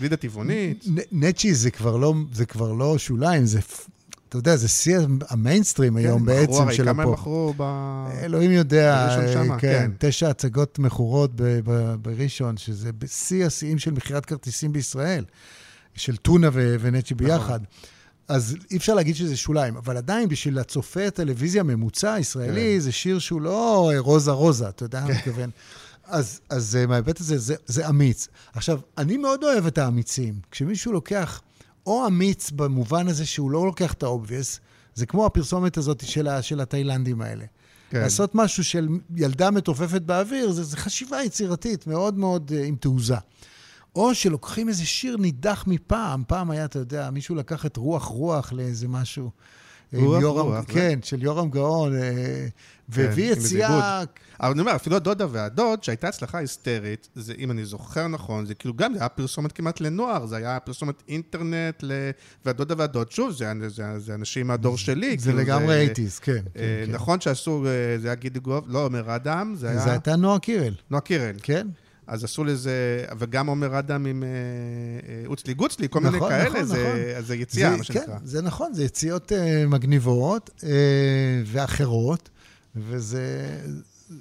[0.00, 0.84] גלידה טבעונית.
[1.12, 3.60] נצ'י זה כבר לא, זה כבר לא שוליים, זה,
[4.28, 7.20] אתה יודע, זה שיא המיינסטרים היום כן, מכרו בעצם הרי של כמה הם הפופ.
[7.20, 7.62] מכרו ב...
[8.22, 10.08] אלוהים יודע, שמה, כן, כן.
[10.08, 15.24] תשע הצגות מכורות ב- ב- בראשון, שזה בשיא השיאים של מכירת כרטיסים בישראל,
[15.94, 17.26] של טונה ו- ונצ'י נכון.
[17.26, 17.60] ביחד.
[18.28, 22.80] אז אי אפשר להגיד שזה שוליים, אבל עדיין בשביל הצופה הטלוויזיה הממוצע הישראלי, כן.
[22.80, 25.50] זה שיר שהוא לא רוזה רוזה, אתה יודע מה אני מתכוון.
[26.10, 28.28] אז, אז אה, מההיבט הזה, זה, זה אמיץ.
[28.52, 30.40] עכשיו, אני מאוד אוהב את האמיצים.
[30.50, 31.40] כשמישהו לוקח,
[31.86, 34.60] או אמיץ במובן הזה שהוא לא לוקח את ה obvious,
[34.94, 37.44] זה כמו הפרסומת הזאת של, ה, של התאילנדים האלה.
[37.90, 38.00] כן.
[38.00, 43.16] לעשות משהו של ילדה מתופפת באוויר, זה, זה חשיבה יצירתית מאוד מאוד uh, עם תעוזה.
[43.94, 48.52] או שלוקחים איזה שיר נידח מפעם, פעם היה, אתה יודע, מישהו לקח את רוח רוח
[48.52, 49.30] לאיזה משהו.
[49.92, 52.46] יורם, כן, של יורם גאון, אה,
[52.88, 54.04] והביא עם איזה יציאה...
[54.40, 58.54] אבל אני אומר, אפילו הדודה והדוד, שהייתה הצלחה היסטרית, זה, אם אני זוכר נכון, זה
[58.54, 62.10] כאילו גם, זה היה פרסומת כמעט לנוער, זה היה פרסומת אינטרנט, ל...
[62.44, 65.16] והדודה והדוד, שוב, זה, זה, זה אנשים מהדור שלי.
[65.18, 66.32] זה כאילו, לגמרי אייטיז, כן.
[66.32, 66.92] אה, כן, כן.
[66.92, 69.80] נכון שעשו, אה, זה היה גידי גוב, לא עומר אדם, זה היה...
[69.80, 71.34] זה הייתה נועה קירל, נועה קירל.
[71.42, 71.66] כן?
[72.10, 74.28] אז עשו לזה, וגם עומר אדם עם אה,
[75.08, 77.22] אה, אוצלי גוצלי, כל מיני נכון, כאלה, נכון, זה, נכון.
[77.22, 78.18] זה יציאה, מה שנקרא.
[78.18, 80.64] כן, זה נכון, זה יציאות אה, מגניבות
[81.46, 82.28] ואחרות,
[82.76, 83.58] וזה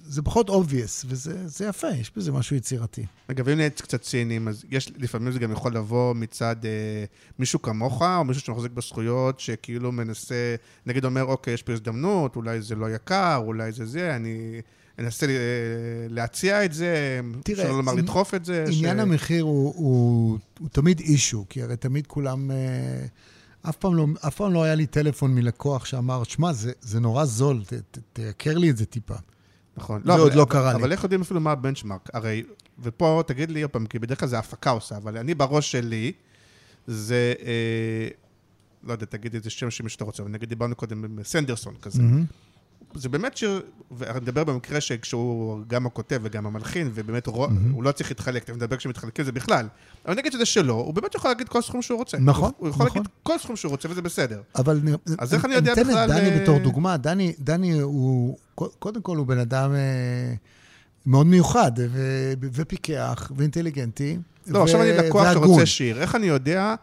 [0.07, 3.05] זה פחות obvious, וזה זה יפה, יש בזה משהו יצירתי.
[3.27, 7.05] אגב, אם נהיה קצת ציניים, אז יש, לפעמים זה גם יכול לבוא מצד אה,
[7.39, 12.61] מישהו כמוך, או מישהו שמחזיק בזכויות, שכאילו מנסה, נגיד אומר, אוקיי, יש פה הזדמנות, אולי
[12.61, 14.61] זה לא יקר, אולי זה זה, אני
[14.99, 15.31] אנסה אה,
[16.09, 18.65] להציע את זה, תראה, שלא לומר לדחוף את זה.
[18.71, 18.99] עניין ש...
[19.01, 22.51] המחיר הוא, הוא, הוא תמיד אישו, כי הרי תמיד כולם...
[22.51, 23.05] אה,
[23.69, 27.25] אף פעם, לא, אף פעם לא היה לי טלפון מלקוח שאמר, שמע, זה, זה נורא
[27.25, 29.15] זול, ת, ת, תייקר לי את זה טיפה.
[29.77, 30.01] נכון.
[30.05, 30.79] זה אבל- עוד לא אבל- קרה לי.
[30.79, 32.09] אבל איך יודעים אפילו מה הבנצ'מארק?
[32.13, 32.43] הרי,
[32.83, 36.11] ופה תגיד לי עוד פעם, כי בדרך כלל זה הפקה עושה, אבל אני בראש שלי,
[36.87, 38.07] זה, אה,
[38.83, 42.01] לא יודע, תגיד איזה שם שמי שאתה רוצה, אבל נגיד דיברנו קודם עם סנדרסון כזה.
[42.93, 47.91] זה באמת שיר, ואני מדבר במקרה שכשהוא גם הכותב וגם המלחין, ובאמת הוא, הוא לא
[47.91, 49.67] צריך להתחלק, אתה מדבר כשמתחלקים זה בכלל.
[50.05, 52.17] אבל נגיד שזה שלו, הוא באמת יכול להגיד כל סכום שהוא רוצה.
[52.19, 52.97] נכון, הוא, הוא יכול נכון.
[52.97, 54.41] להגיד כל סכום שהוא רוצה וזה בסדר.
[54.55, 56.97] אבל אני- אז איך אני יודע אתן בכלל, את דני אה, בתור דוגמה.
[56.97, 60.33] דני, דני הוא, קודם כל הוא בן אדם אה,
[61.05, 64.17] מאוד מיוחד, ו- ופיקח, ואינטליגנטי.
[64.47, 65.47] לא, ו- עכשיו אני לקוח והגון.
[65.47, 66.75] שרוצה שיר, איך אני יודע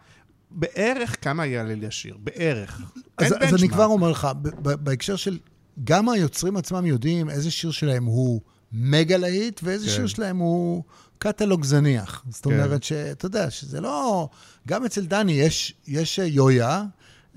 [0.51, 2.17] בערך כמה יעלה לי השיר?
[2.23, 2.81] בערך.
[3.17, 3.69] אז, אז אני.
[3.69, 4.27] כבר אומר לך,
[4.61, 5.37] בהקשר של,
[5.83, 9.91] גם היוצרים עצמם יודעים איזה שיר שלהם הוא מגה להיט, ואיזה כן.
[9.91, 10.83] שיר שלהם הוא
[11.17, 12.23] קטלוג זניח.
[12.29, 12.53] זאת כן.
[12.53, 14.29] אומרת שאתה יודע, שזה לא...
[14.67, 16.83] גם אצל דני יש, יש אה, יויה,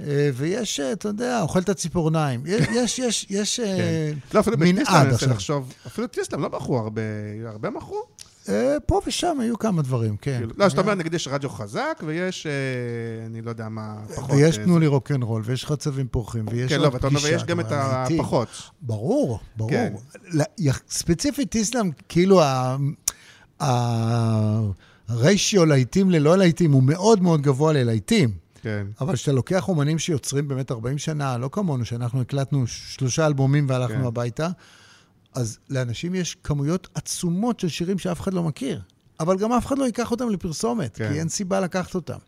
[0.00, 2.42] אה, ויש, אה, אתה יודע, אוכל את הציפורניים.
[2.46, 4.18] יש, יש, יש, כן.
[4.34, 5.64] לא, מנעד עכשיו.
[5.86, 7.02] אפילו טיסלאם לא מכרו הרבה,
[7.46, 8.02] הרבה מכרו?
[8.50, 10.36] אה, פה ושם היו כמה דברים, כן.
[10.38, 12.52] כאילו, לא, שאתה אומר, נגיד יש רדיו חזק, ויש, אה,
[13.26, 14.30] אני לא יודע מה, פחות.
[14.30, 14.78] ויש אה, תנו.
[14.78, 17.34] לי רוקנרול, ויש חצבים פורחים, ויש כן, עוד לא, ואתה אומר, פגישה.
[17.34, 17.66] ויש גם את.
[17.70, 18.48] הפחות.
[18.82, 19.70] ברור, ברור.
[19.70, 19.92] כן.
[20.88, 22.40] ספציפית איסלאם, כאילו
[25.08, 28.30] הריישיו להיטים ללא להיטים הוא מאוד מאוד גבוה ללהיטים.
[28.62, 28.86] כן.
[29.00, 34.00] אבל כשאתה לוקח אומנים שיוצרים באמת 40 שנה, לא כמונו, שאנחנו הקלטנו שלושה אלבומים והלכנו
[34.00, 34.04] כן.
[34.04, 34.48] הביתה,
[35.34, 38.82] אז לאנשים יש כמויות עצומות של שירים שאף אחד לא מכיר.
[39.20, 41.12] אבל גם אף אחד לא ייקח אותם לפרסומת, כן.
[41.12, 42.18] כי אין סיבה לקחת אותם.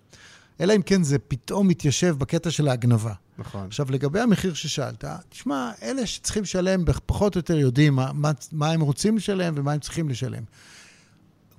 [0.60, 3.12] אלא אם כן זה פתאום מתיישב בקטע של ההגנבה.
[3.38, 3.66] נכון.
[3.66, 8.70] עכשיו, לגבי המחיר ששאלת, תשמע, אלה שצריכים לשלם פחות או יותר יודעים מה, מה, מה
[8.70, 10.42] הם רוצים לשלם ומה הם צריכים לשלם.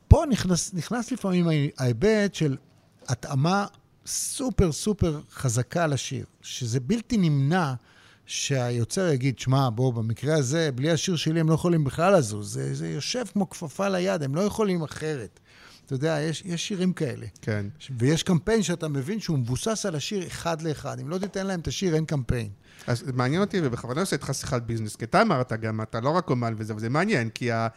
[0.07, 2.57] פה נכנס, נכנס לפעמים ההיבט של
[3.07, 3.65] התאמה
[4.05, 7.73] סופר סופר חזקה לשיר, שזה בלתי נמנע
[8.25, 12.53] שהיוצר יגיד, שמע, בוא, במקרה הזה, בלי השיר שלי הם לא יכולים בכלל לזוז.
[12.53, 15.39] זה, זה יושב כמו כפפה ליד, הם לא יכולים אחרת.
[15.85, 17.25] אתה יודע, יש, יש שירים כאלה.
[17.41, 17.65] כן.
[17.97, 20.99] ויש קמפיין שאתה מבין שהוא מבוסס על השיר אחד לאחד.
[20.99, 22.49] אם לא תיתן להם את השיר, אין קמפיין.
[22.87, 26.29] אז מעניין אותי, ובכוונה עושה איתך שיחת ביזנס, כי אתה אמרת גם, אתה לא רק
[26.29, 27.67] אומן וזה, וזה מעניין, כי ה...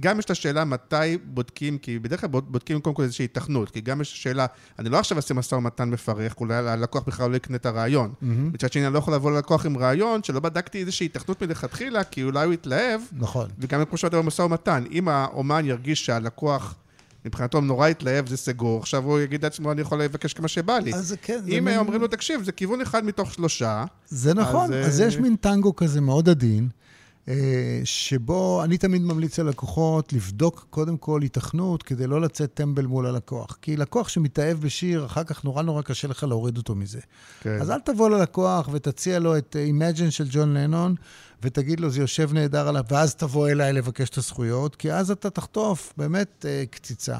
[0.00, 3.70] גם יש את השאלה מתי בודקים, כי בדרך כלל בוד- בודקים קודם כל איזושהי התכנות,
[3.70, 4.46] כי גם יש שאלה,
[4.78, 8.12] אני לא עכשיו אעשה משא ומתן מפרך, אולי הלקוח בכלל לא יקנה את הרעיון.
[8.22, 12.22] מצד שני, אני לא יכול לבוא ללקוח עם רעיון שלא בדקתי איזושהי התכנות מלכתחילה, כי
[12.22, 13.48] אולי הוא יתלהב, נכון.
[13.58, 16.74] וגם כמו שאתה במשא ומתן, אם האומן ירגיש שהלקוח,
[17.24, 20.94] מבחינתו נורא יתלהב, זה סגור, עכשיו הוא יגיד לעצמו, אני יכול לבקש כמה שבא לי.
[20.94, 24.86] אז כן, אם מין- אומרים לו, תקשיב, זה כיוון אחד מתוך שלושה, זה נכון, אז,
[24.88, 26.85] אז, אה, יש מין טנגו כזה מאוד עדין, אה,
[27.84, 33.58] שבו אני תמיד ממליץ ללקוחות לבדוק קודם כל היתכנות כדי לא לצאת טמבל מול הלקוח.
[33.62, 37.00] כי לקוח שמתאהב בשיר, אחר כך נורא נורא קשה לך להוריד אותו מזה.
[37.40, 37.58] כן.
[37.60, 40.94] אז אל תבוא ללקוח ותציע לו את Imagine של ג'ון לנון,
[41.42, 45.30] ותגיד לו, זה יושב נהדר עליו, ואז תבוא אליי לבקש את הזכויות, כי אז אתה
[45.30, 47.18] תחטוף באמת אה, קציצה.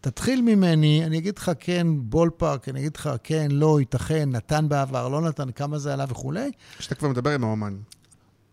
[0.00, 4.68] תתחיל ממני, אני אגיד לך כן, בול פארק, אני אגיד לך כן, לא, ייתכן, נתן
[4.68, 7.76] בעבר, לא נתן, כמה זה עלה וכולי, שאתה כבר מדבר עם האומן.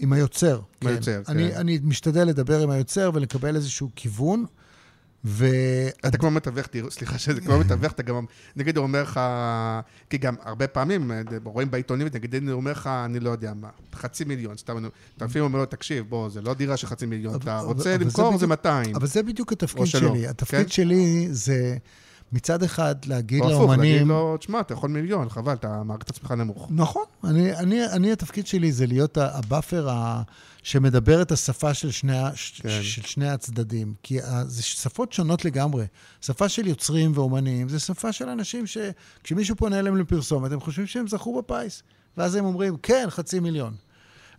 [0.01, 0.59] עם היוצר.
[0.81, 1.57] עם היוצר, אני, כן.
[1.57, 4.45] אני משתדל לדבר עם היוצר ולקבל איזשהו כיוון,
[5.25, 5.45] ו...
[6.07, 9.19] אתה כמו מתווך, סליחה שזה כמו מתווך, אתה גם, נגיד הוא אומר לך,
[10.09, 13.69] כי גם הרבה פעמים אה, רואים בעיתונים, נגיד הוא אומר לך, אני לא יודע מה,
[13.95, 14.85] חצי מיליון, סתם,
[15.17, 18.31] אתה לפעמים אומר לו, תקשיב, בוא, זה לא דירה של חצי מיליון, אתה רוצה למכור,
[18.31, 18.95] זה בדיוק- 200.
[18.95, 20.27] אבל זה בדיוק התפקיד שלי.
[20.27, 20.67] התפקיד כן?
[20.67, 21.77] שלי זה...
[22.33, 24.07] מצד אחד להגיד או הפוך, להגיד לאומנים...
[24.07, 26.67] לו, תשמע, אתה יכול מיליון, חבל, אתה מעריך את עצמך נמוך.
[26.69, 27.03] נכון.
[27.23, 30.21] אני, אני, אני, התפקיד שלי זה להיות ה buffer ה,
[30.63, 32.17] שמדבר את השפה של שני,
[32.55, 32.69] כן.
[32.81, 33.93] של שני הצדדים.
[34.03, 35.85] כי זה שפות שונות לגמרי.
[36.21, 41.07] שפה של יוצרים ואומנים זה שפה של אנשים שכשמישהו פונה אליהם לפרסומת, הם חושבים שהם
[41.07, 41.83] זכו בפיס.
[42.17, 43.73] ואז הם אומרים, כן, חצי מיליון.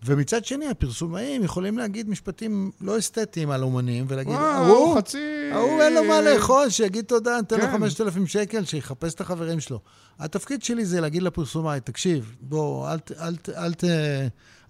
[0.05, 5.51] ומצד שני, הפרסומאים יכולים להגיד משפטים לא אסתטיים על אומנים, ולהגיד, וואו, ההוא, חצי...
[5.53, 7.73] ההוא אין לו מה לאכול, שיגיד תודה, ניתן לו כן.
[7.73, 9.81] 5,000 שקל, שיחפש את החברים שלו.
[10.19, 13.85] התפקיד שלי זה להגיד לפרסומאי, תקשיב, בוא, אל, אל, ת- אל, ת-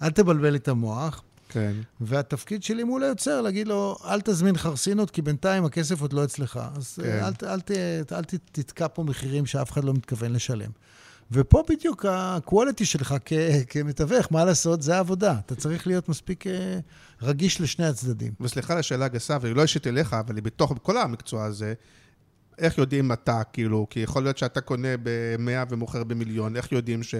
[0.02, 1.22] אל תבלבל לי את המוח.
[1.48, 1.72] כן.
[2.00, 6.60] והתפקיד שלי מול היוצר, להגיד לו, אל תזמין חרסינות, כי בינתיים הכסף עוד לא אצלך.
[6.76, 7.02] אז כן.
[7.02, 7.24] כן.
[7.24, 10.70] אל, ת- אל, ת- אל ת- תתקע פה מחירים שאף אחד לא מתכוון לשלם.
[11.32, 13.32] ופה בדיוק ה-quality שלך כ-
[13.68, 15.34] כמתווך, מה לעשות, זה העבודה.
[15.46, 16.78] אתה צריך להיות מספיק אה,
[17.22, 18.32] רגיש לשני הצדדים.
[18.40, 21.74] וסליחה על השאלה הגסה, והיא לא אישית אליך, אבל היא בתוך כל המקצוע הזה,
[22.62, 27.14] איך יודעים אתה, כאילו, כי יכול להיות שאתה קונה ב-100 ומוכר במיליון, איך יודעים ש...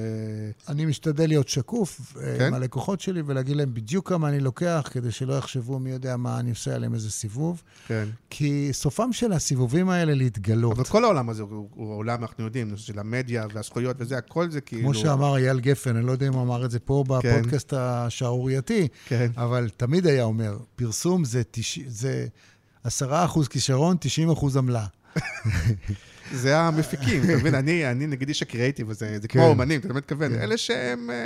[0.69, 2.39] אני משתדל להיות שקוף כן?
[2.39, 2.47] כן?
[2.47, 6.41] עם הלקוחות שלי ולהגיד להם בדיוק כמה אני לוקח, כדי שלא יחשבו מי יודע מה
[6.41, 7.63] אני עושה עליהם איזה סיבוב.
[7.87, 8.09] כן.
[8.31, 10.73] כי סופם של הסיבובים האלה להתגלות.
[10.73, 14.61] אבל כל העולם הזה הוא, הוא עולם, אנחנו יודעים, של המדיה והזכויות וזה, הכל זה
[14.61, 14.83] כאילו...
[14.83, 17.15] כמו שאמר אייל גפן, אני לא יודע אם הוא אמר את זה פה כן.
[17.15, 19.31] בפודקאסט השערורייתי, כן.
[19.37, 21.79] אבל תמיד היה אומר, פרסום זה, תש...
[21.87, 22.27] זה
[22.85, 24.87] 10 אחוז כישרון, 90 אחוז עמלה.
[26.42, 27.55] זה המפיקים, אתה מבין?
[27.55, 29.48] אני, אני נגיד איש הקריאייטיב הזה, זה כמו כן.
[29.48, 30.40] אומנים, אתה באמת מתכוון, כן.
[30.40, 31.11] אלה שהם...
[31.11, 31.16] אה,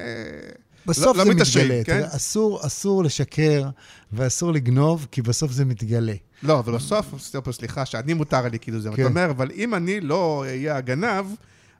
[0.86, 1.84] בסוף לא זה מתעשרים, מתגלה.
[1.84, 2.00] כן?
[2.00, 2.16] כן?
[2.16, 3.68] אסור, אסור לשקר
[4.12, 6.14] ואסור לגנוב, כי בסוף זה מתגלה.
[6.42, 7.14] לא, אבל בסוף,
[7.50, 8.94] סליחה, שאני מותר לי כאילו זה, כן.
[8.94, 11.24] אתה אומר, אבל אם אני לא אהיה הגנב,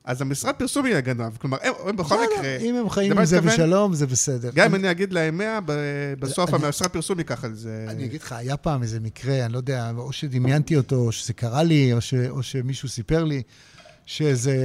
[0.06, 1.36] אז המשרד פרסום יהיה הגנב.
[1.36, 3.40] כלומר, הם, הם בכל מקרה, אם הם חיים עם זה?
[3.40, 4.50] בשלום, זה בסדר.
[4.54, 5.72] גם אם אני אגיד להם 100, ב-
[6.18, 7.86] בסוף אני- המשרד פרסום ייקח על זה...
[7.88, 11.32] אני אגיד לך, היה פעם איזה מקרה, אני לא יודע, או שדמיינתי אותו, או שזה
[11.32, 13.42] קרה לי, או, ש, או שמישהו סיפר לי,
[14.06, 14.56] שאיזה...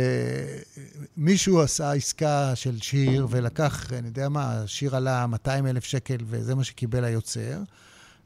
[1.18, 6.56] מישהו עשה עסקה של שיר, ולקח, אני יודע מה, השיר עלה 200 אלף שקל, וזה
[6.56, 7.58] מה שקיבל היוצר,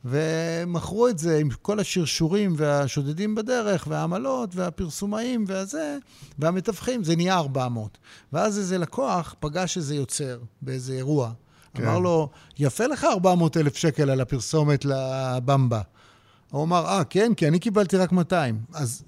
[0.05, 5.97] ומכרו את זה עם כל השרשורים והשודדים בדרך, והעמלות, והפרסומאים, והזה,
[6.39, 7.97] והמתווכים, זה נהיה 400.
[8.33, 11.31] ואז איזה לקוח פגש איזה יוצר באיזה אירוע.
[11.73, 11.83] כן.
[11.83, 15.81] אמר לו, יפה לך 400 אלף שקל על הפרסומת לבמבה.
[16.51, 18.59] הוא אמר, אה, כן, כי אני קיבלתי רק 200.
[18.73, 19.03] אז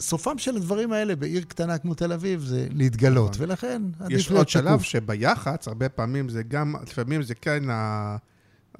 [0.00, 3.46] סופם של הדברים האלה בעיר קטנה כמו תל אביב זה להתגלות, נכון.
[3.46, 4.82] ולכן יש עדיף עוד להיות שלב שקוף.
[4.82, 8.16] שביח"צ, הרבה פעמים זה גם, לפעמים זה כן ה...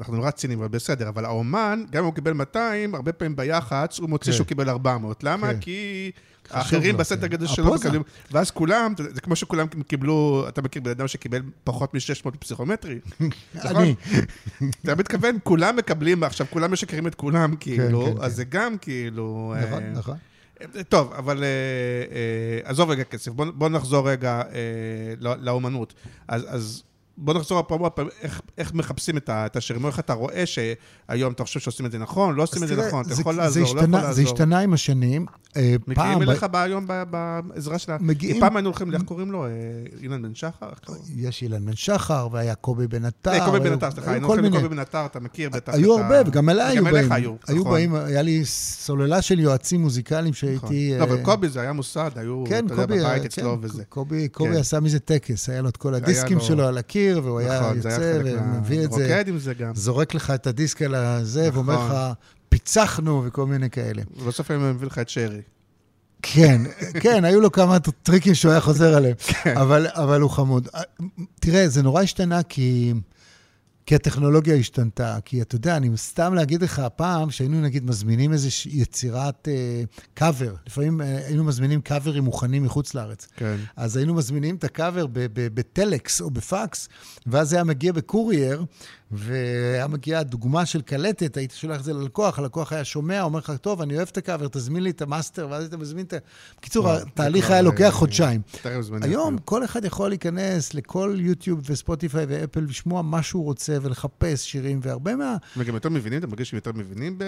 [0.00, 3.98] אנחנו נורא ציניים, אבל בסדר, אבל האומן, גם אם הוא קיבל 200, הרבה פעמים ביח"צ
[3.98, 4.32] הוא מוצא כן.
[4.32, 5.24] שהוא קיבל 400.
[5.24, 5.52] למה?
[5.52, 5.60] כן.
[5.60, 6.10] כי
[6.50, 7.28] האחרים בסדר כן.
[7.28, 7.74] גודל שלו.
[7.74, 12.98] מקבלים, ואז כולם, זה כמו שכולם קיבלו, אתה מכיר בן אדם שקיבל פחות מ-600 בפסיכומטרי?
[13.54, 13.76] נכון?
[13.76, 13.94] אני,
[14.84, 18.28] אתה מתכוון, כולם מקבלים, עכשיו כולם משקרים את כולם, כאילו, כן, אז כן.
[18.28, 19.54] זה גם כאילו...
[19.62, 20.16] נכון, אה, נכון.
[20.88, 21.48] טוב, אבל אה,
[22.12, 25.94] אה, עזוב רגע כסף, בוא, נחזור רגע אה, לא- לאומנות.
[26.28, 26.82] אז
[27.18, 31.87] בוא נחזור פעם, איך, איך מחפשים את, את איך אתה רואה שהיום אתה חושב שעושים
[31.87, 34.12] את זה נכון, לא עושים את זה נכון, אתה יכול לעזור, לא יכול לעזור.
[34.12, 35.27] זה השתנה עם השנים.
[35.57, 37.96] אה, מגיעים אליך ב- היום בעזרה של ה...
[38.01, 39.46] מגיעים- פעם היינו הולכים, איך קוראים לו?
[39.46, 39.51] אה,
[40.03, 40.68] אילן בן שחר?
[41.16, 43.31] יש אילן בן שחר, והיה קובי בן עטר.
[43.33, 44.44] אה, קובי בן עטר, סליחה, היינו הולכים.
[44.53, 47.12] לקובי בן עטר, אתה מכיר בטח היו הרבה, וגם אליי היו באים.
[47.12, 47.73] היו, נכון.
[47.73, 50.59] באים, היה לי סוללה של יועצים מוזיקליים נכון.
[50.70, 50.99] שהייתי...
[50.99, 53.85] לא, אבל קובי זה היה מוסד, היו, כן, אתה יודע, בבית כן, אצלו וזה.
[53.85, 54.57] קובי, קובי כן.
[54.61, 57.78] עשה מזה טקס, היה לו את כל הדיסקים לו- שלו על הקיר, והוא היה נכון,
[57.84, 58.20] היה יוצא.
[58.24, 59.74] ומביא את זה, רוקד עם זה גם.
[59.74, 61.68] זורק לך את הדיסק על הזה, נכון.
[61.68, 61.94] ואומר לך,
[62.48, 64.02] פיצחנו וכל מיני כאלה.
[64.16, 65.40] ובסוף אני מביא לך את שרי.
[66.22, 66.62] כן,
[67.02, 69.56] כן, היו לו כמה טריקים שהוא היה חוזר עליהם, כן.
[69.56, 70.68] אבל, אבל הוא חמוד.
[71.40, 72.92] תראה, זה נורא השתנה כי,
[73.90, 75.18] כי הטכנולוגיה השתנתה.
[75.24, 79.83] כי אתה יודע, אני סתם להגיד לך, פעם שהיינו נגיד מזמינים איזו יצירת אה,
[80.14, 83.29] קאבר, לפעמים אה, היינו מזמינים קאברים מוכנים מחוץ לארץ.
[83.37, 83.57] כן.
[83.76, 86.88] אז היינו מזמינים את הקאבר בטלקס או בפקס,
[87.26, 88.64] ואז זה היה מגיע ב courier,
[89.12, 93.53] והיה מגיעה דוגמה של קלטת, היית שולח את זה ללקוח, הלקוח היה שומע, אומר לך,
[93.61, 96.16] טוב, אני אוהב את הקאבר, תזמין לי את ה master, ואז היית מזמין את ה...
[96.59, 98.40] בקיצור, התהליך היה לוקח אה, חודשיים.
[99.03, 99.38] היום.
[99.38, 105.16] כל אחד יכול להיכנס לכל יוטיוב וספוטיפיי ואפל, לשמוע מה שהוא רוצה ולחפש שירים, והרבה
[105.16, 105.37] מה...
[105.57, 107.25] וגם יותר מבינים, אתה מרגיש שהם יותר מבינים, ב...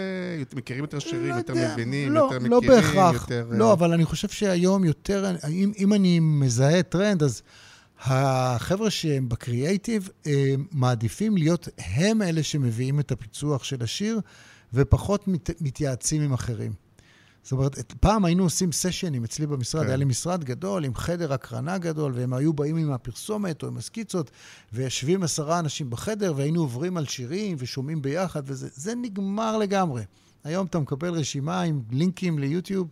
[0.54, 3.14] מכירים יותר שירים, לא יותר מבינים, לא, יותר לא מכירים, בהכרח.
[3.14, 3.48] יותר...
[3.52, 5.34] אה, לא, אבל אני חושב שהיום יותר,
[5.78, 7.42] אם אני מזהה טרנד, אז
[8.04, 14.20] החבר'ה שהם בקריאייטיב אה, מעדיפים להיות הם אלה שמביאים את הפיצוח של השיר,
[14.74, 16.72] ופחות מת, מתייעצים עם אחרים.
[17.42, 19.88] זאת אומרת, פעם היינו עושים סשנים אצלי במשרד, כן.
[19.88, 23.76] היה לי משרד גדול עם חדר הקרנה גדול, והם היו באים עם הפרסומת או עם
[23.76, 24.30] הסקיצות,
[24.72, 30.02] ויושבים עשרה אנשים בחדר, והיינו עוברים על שירים ושומעים ביחד, וזה זה נגמר לגמרי.
[30.44, 32.88] היום אתה מקבל רשימה עם לינקים ליוטיוב,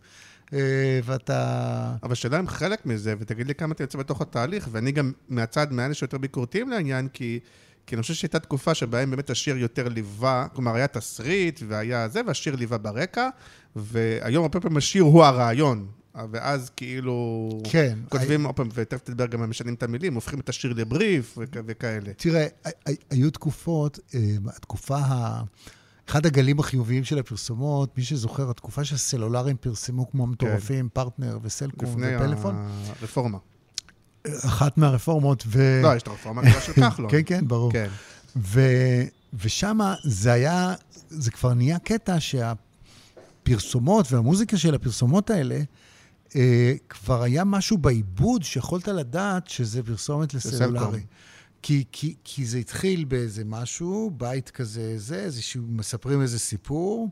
[1.04, 1.94] ואתה...
[2.02, 5.72] אבל השאלה אם חלק מזה, ותגיד לי כמה אתה יוצא בתוך התהליך, ואני גם מהצד,
[5.72, 7.40] מאלה שיותר ביקורתיים לעניין, כי,
[7.86, 12.20] כי אני חושב שהייתה תקופה שבהם באמת השיר יותר ליווה, כלומר, היה תסריט והיה זה,
[12.26, 13.28] והשיר ליווה ברקע,
[13.76, 15.86] והיום הרבה פעמים השיר הוא הרעיון.
[16.30, 17.48] ואז כאילו...
[17.70, 17.98] כן.
[18.08, 21.62] כותבים, עוד פעם, ותכף תדבר גם על משנים את המילים, הופכים את השיר לבריף וכ-
[21.66, 22.12] וכאלה.
[22.16, 22.46] תראה,
[23.10, 25.42] היו תקופות, אה, התקופה ה...
[26.10, 32.16] אחד הגלים החיוביים של הפרסומות, מי שזוכר, התקופה שהסלולרים פרסמו כמו מטורפים, פרטנר וסלקום לפני
[32.16, 32.68] ופלאפון.
[33.00, 33.38] הרפורמה.
[34.26, 35.80] אחת מהרפורמות, ו...
[35.82, 37.10] לא, יש את הרפורמה הגדולה של כחלון.
[37.10, 37.72] כן, כן, ברור.
[37.72, 37.88] כן.
[38.36, 38.60] ו...
[39.34, 40.74] ושם זה היה,
[41.08, 45.60] זה כבר נהיה קטע שהפרסומות והמוזיקה של הפרסומות האלה,
[46.36, 50.84] אה, כבר היה משהו בעיבוד שיכולת לדעת שזה פרסומת לסלולרי.
[50.84, 51.00] סלקום.
[51.62, 57.08] כי, כי, כי זה התחיל באיזה משהו, בית כזה, זה, איזשהו, מספרים איזה סיפור,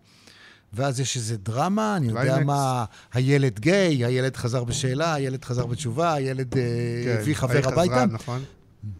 [0.73, 2.47] ואז יש איזה דרמה, אני יודע קליימקס.
[2.47, 6.63] מה, הילד גיי, הילד חזר בשאלה, הילד חזר בתשובה, הילד אה,
[7.05, 7.17] כן.
[7.21, 8.07] הביא חבר חזרה, הביתה.
[8.07, 8.45] נכון.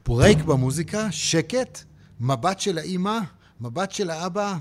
[0.07, 1.85] break במוזיקה, שקט,
[2.21, 3.19] מבט של האימא,
[3.61, 4.57] מבט של האבא,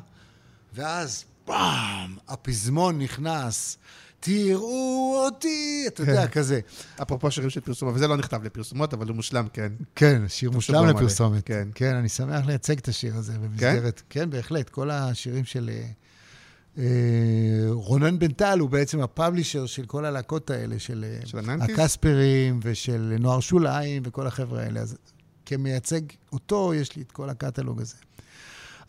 [0.74, 3.78] ואז פעם, הפזמון נכנס,
[4.20, 6.60] תראו אותי, אתה יודע, כזה.
[7.02, 9.72] אפרופו שירים של פרסומות, וזה לא נכתב לפרסומות, אבל הוא מושלם, כן.
[9.96, 10.86] כן, שיר מושלם.
[10.86, 11.44] לפרסומת.
[11.46, 11.68] כן.
[11.76, 14.02] כן, אני שמח לייצג את השיר הזה במסגרת.
[14.10, 14.70] כן, בהחלט.
[14.70, 15.70] כל השירים של...
[16.78, 21.38] אה, רונן בן טל הוא בעצם הפאבלישר של כל הלהקות האלה, של אה, של?
[21.50, 24.80] הקספרים ושל נוער שוליים וכל החבר'ה האלה.
[24.80, 24.98] אז
[25.46, 26.02] כמייצג
[26.34, 27.96] אותו, יש לי את כל הקטלוג הזה.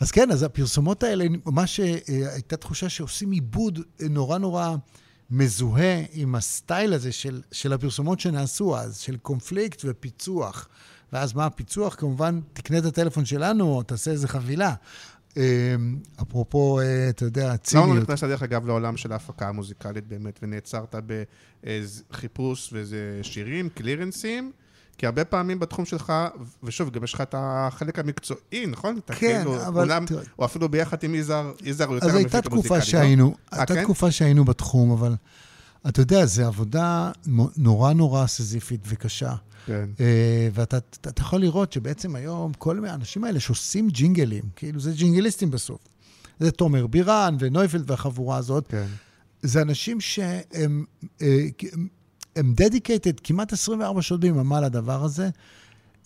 [0.01, 4.76] אז כן, אז הפרסומות האלה, ממש אה, הייתה תחושה שעושים עיבוד נורא נורא
[5.31, 10.68] מזוהה עם הסטייל הזה של, של הפרסומות שנעשו אז, של קונפליקט ופיצוח.
[11.12, 11.95] ואז מה הפיצוח?
[11.95, 14.74] כמובן, תקנה את הטלפון שלנו, או תעשה איזה חבילה.
[15.37, 15.74] אה,
[16.22, 17.97] אפרופו, אה, אתה יודע, למה לא ציניות.
[17.97, 20.95] נכנסת, דרך אגב, לעולם של ההפקה המוזיקלית באמת, ונעצרת
[22.11, 24.53] בחיפוש ואיזה שירים, קלירנסים?
[24.99, 26.12] כי הרבה פעמים בתחום שלך,
[26.62, 28.99] ושוב, גם יש לך את החלק המקצועי, נכון?
[29.07, 30.22] כן, כאילו, אבל אומנם, תראה.
[30.38, 33.05] או אפילו ביחד עם יזהר, יזהר הוא יותר אז הייתה המפיק תקופה המוזיקלי, לא?
[33.05, 33.82] שהיינו, אה, הייתה כן?
[33.82, 35.14] תקופה שהיינו בתחום, אבל
[35.88, 37.11] אתה יודע, זו עבודה
[37.57, 39.34] נורא נורא סזיפית וקשה.
[39.66, 39.88] כן.
[40.01, 44.92] אה, ואתה אתה, אתה יכול לראות שבעצם היום כל האנשים האלה שעושים ג'ינגלים, כאילו זה
[44.92, 45.80] ג'ינגליסטים בסוף.
[46.40, 48.86] זה תומר בירן ונויפלד והחבורה הזאת, כן.
[49.42, 50.84] זה אנשים שהם
[51.22, 51.46] אה,
[52.39, 55.28] הם- dedicated כמעט 24 שעות ביממה לדבר הזה.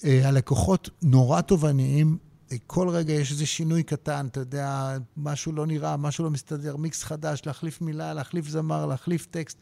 [0.05, 2.19] אה, הלקוחות נורא תובעניים,
[2.53, 6.77] אה, כל רגע יש איזה שינוי קטן, אתה יודע, משהו לא נראה, משהו לא מסתדר,
[6.77, 9.59] מיקס חדש, להחליף מילה, להחליף זמר, להחליף טקסט,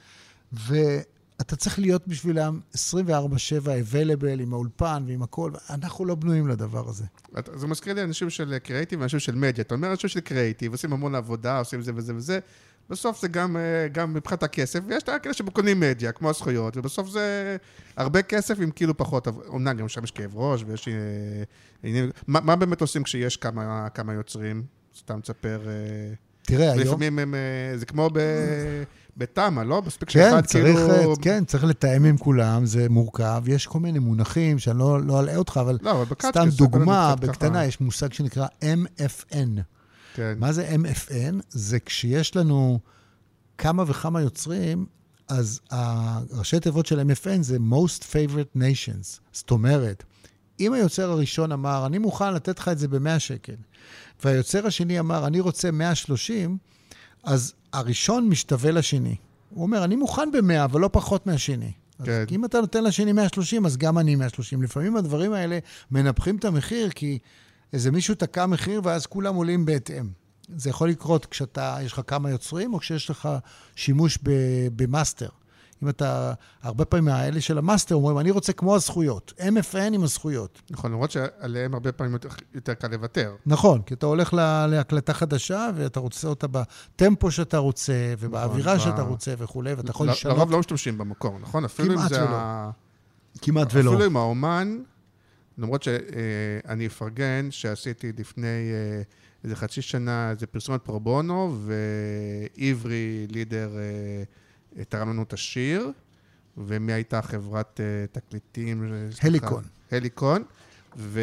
[0.52, 2.78] ואתה צריך להיות בשבילם 24/7
[3.66, 7.04] available עם האולפן ועם הכל, אנחנו לא בנויים לדבר הזה.
[7.54, 9.62] זה מזכיר לי אנשים של קריאיטיב ואנשים של מדיה.
[9.62, 12.38] אתה אומר אנשים של קריאיטיב, עושים המון עבודה, עושים זה וזה וזה.
[12.90, 17.08] בסוף זה גם, אה, גם מבחינת הכסף, ויש את כאלה שקונים מדיה, כמו הזכויות, ובסוף
[17.08, 17.56] זה
[17.96, 20.94] הרבה כסף עם כאילו פחות, אומנם גם שם יש כאב ראש ויש אה,
[21.82, 22.10] עניינים.
[22.26, 24.62] מה, מה באמת עושים כשיש כמה, כמה יוצרים?
[24.98, 25.60] סתם תספר.
[25.66, 25.72] אה,
[26.42, 26.78] תראה, היום...
[26.78, 27.34] לפעמים הם,
[27.76, 28.82] זה כמו ב-
[29.16, 29.82] בתמ"א, לא?
[29.86, 31.14] מספיק כן, שאחד צריך, כאילו...
[31.22, 33.42] כן, צריך לתאם עם כולם, זה מורכב.
[33.46, 36.16] יש כל מיני מונחים שאני לא, לא אלאה אותך, אבל לא, אבל.
[36.22, 37.64] סתם דוגמה, בקטנה, ככה.
[37.64, 39.60] יש מושג שנקרא MFN.
[40.14, 40.34] כן.
[40.38, 41.34] מה זה MFN?
[41.48, 42.80] זה כשיש לנו
[43.58, 44.86] כמה וכמה יוצרים,
[45.28, 49.20] אז הראשי תיבות של MFN זה Most Favorite Nations.
[49.32, 50.04] זאת אומרת,
[50.60, 53.54] אם היוצר הראשון אמר, אני מוכן לתת לך את זה ב-100 שקל,
[54.24, 56.58] והיוצר השני אמר, אני רוצה 130,
[57.24, 59.16] אז הראשון משתווה לשני.
[59.50, 61.72] הוא אומר, אני מוכן ב-100, אבל לא פחות מהשני.
[61.98, 62.24] אז כן.
[62.30, 64.62] אם אתה נותן לשני 130, אז גם אני 130.
[64.62, 65.58] לפעמים הדברים האלה
[65.90, 67.18] מנפחים את המחיר, כי
[67.72, 70.08] איזה מישהו תקע מחיר, ואז כולם עולים בהתאם.
[70.56, 73.28] זה יכול לקרות כשאתה, יש לך כמה יוצרים, או כשיש לך
[73.76, 74.30] שימוש ב-
[74.82, 75.28] ב master.
[75.82, 79.32] אם אתה, הרבה פעמים האלה של ה master אומרים, אני רוצה כמו הזכויות.
[79.38, 80.62] MFN עם הזכויות.
[80.70, 83.34] נכון, למרות שעליהם הרבה פעמים יותר- יותר קל לוותר.
[83.46, 88.90] נכון, כי אתה הולך לה- להקלטה חדשה, ואתה רוצה אותה בטמפו שאתה רוצה, ובאווירה נכון,
[88.90, 91.64] שאתה רוצה וכולי, ואתה יכול לשנות לרוב לא משתמשים במקור, נכון?
[91.64, 92.30] אפילו אם כמעט זה ולא.
[92.36, 92.70] ה...
[93.42, 93.90] כמעט ולא.
[93.90, 94.78] אפילו עם האומן,
[95.60, 99.02] למרות שאני אפרגן שעשיתי לפני אה,
[99.44, 101.58] איזה חצי שנה איזה פרסומת פרובונו,
[102.58, 103.70] ועברי לידר
[104.78, 105.90] אה, תרם לנו את השיר,
[106.56, 108.92] ומי הייתה חברת אה, תקליטים?
[109.22, 109.64] הליקון.
[109.90, 110.42] הליקון,
[110.96, 111.20] ו...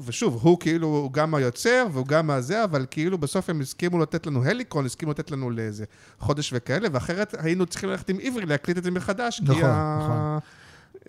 [0.00, 4.26] ושוב, הוא כאילו, הוא גם היוצר והוא גם הזה, אבל כאילו בסוף הם הסכימו לתת
[4.26, 5.84] לנו הליקון, הסכימו לתת לנו לאיזה
[6.18, 10.38] חודש וכאלה, ואחרת היינו צריכים ללכת עם עברי להקליט את זה מחדש, כי נכון, ה...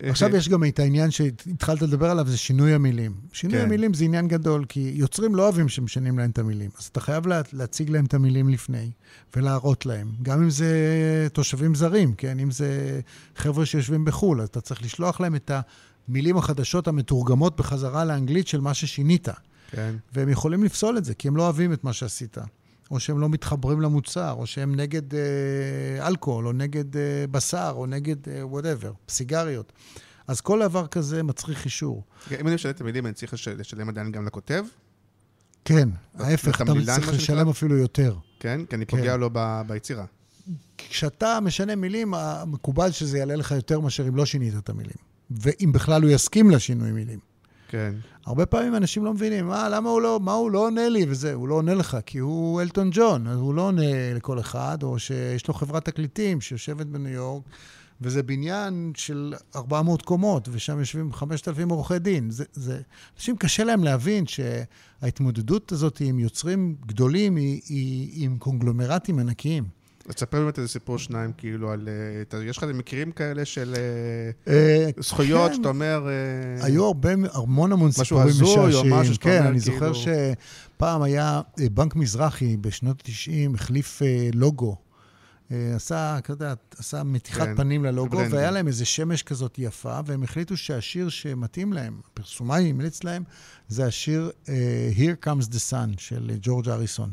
[0.02, 3.12] עכשיו יש גם את העניין שהתחלת לדבר עליו, זה שינוי המילים.
[3.32, 3.64] שינוי כן.
[3.64, 6.70] המילים זה עניין גדול, כי יוצרים לא אוהבים שמשנים להם את המילים.
[6.78, 8.90] אז אתה חייב לה, להציג להם את המילים לפני,
[9.36, 10.12] ולהראות להם.
[10.22, 12.38] גם אם זה תושבים זרים, כן?
[12.38, 13.00] אם זה
[13.36, 15.50] חבר'ה שיושבים בחו"ל, אז אתה צריך לשלוח להם את
[16.08, 19.28] המילים החדשות המתורגמות בחזרה לאנגלית של מה ששינית.
[19.70, 19.94] כן.
[20.12, 22.38] והם יכולים לפסול את זה, כי הם לא אוהבים את מה שעשית.
[22.90, 25.20] או שהם לא מתחברים למוצר, או שהם נגד אה,
[26.06, 29.72] אלכוהול, או נגד אה, בשר, או נגד whatever, אה, סיגריות.
[30.28, 32.04] אז כל דבר כזה מצריך אישור.
[32.40, 34.64] אם אני משנה את המילים, אני צריך לש- לשלם עדיין גם לכותב,
[35.64, 35.88] כן,
[36.18, 37.12] ההפך, אתה צריך?
[37.14, 38.14] לשלם אפילו יותר.
[38.40, 38.60] כן?
[38.68, 38.96] כי אני כן.
[38.96, 39.30] פוגע לו
[39.66, 40.04] ביצירה.
[40.78, 42.14] כשאתה משנה מילים,
[42.46, 44.96] מקובל שזה יעלה לך יותר מאשר אם לא שינית את המילים.
[45.30, 47.18] ואם בכלל הוא יסכים לשינוי מילים.
[47.70, 47.94] כן.
[48.26, 51.34] הרבה פעמים אנשים לא מבינים, מה, למה הוא לא, מה הוא לא עונה לי וזה,
[51.34, 54.98] הוא לא עונה לך, כי הוא אלטון ג'ון, אז הוא לא עונה לכל אחד, או
[54.98, 57.42] שיש לו חברת תקליטים שיושבת בניו יורק,
[58.00, 62.30] וזה בניין של 400 קומות, ושם יושבים 5,000 עורכי דין.
[62.30, 62.80] זה, זה,
[63.16, 69.79] אנשים קשה להם להבין שההתמודדות הזאת עם יוצרים גדולים היא, היא עם קונגלומרטים ענקיים.
[70.12, 71.88] תספר באמת איזה סיפור שניים, כאילו, על...
[72.34, 75.56] אה, יש לך מקרים כאלה של אה, אה, זכויות, כן.
[75.56, 76.08] שאתה אומר...
[76.62, 78.94] היו הרבה, המון המון משהו סיפורים הזוי או משעשעים.
[78.94, 79.92] משהו שאתה כן, אומר, אני כאילו- זוכר
[80.76, 81.40] שפעם היה
[81.70, 84.02] בנק מזרחי בשנות ה-90, החליף
[84.34, 84.76] לוגו.
[85.50, 88.18] עשה, אתה יודע, עשה מתיחת כן, פנים ללוגו.
[88.30, 93.22] והיה להם איזה שמש כזאת יפה, והם החליטו שהשיר שמתאים להם, הפרסומאי המליץ להם,
[93.68, 94.30] זה השיר
[94.96, 97.10] Here Comes the Sun של ג'ורג' הריסון.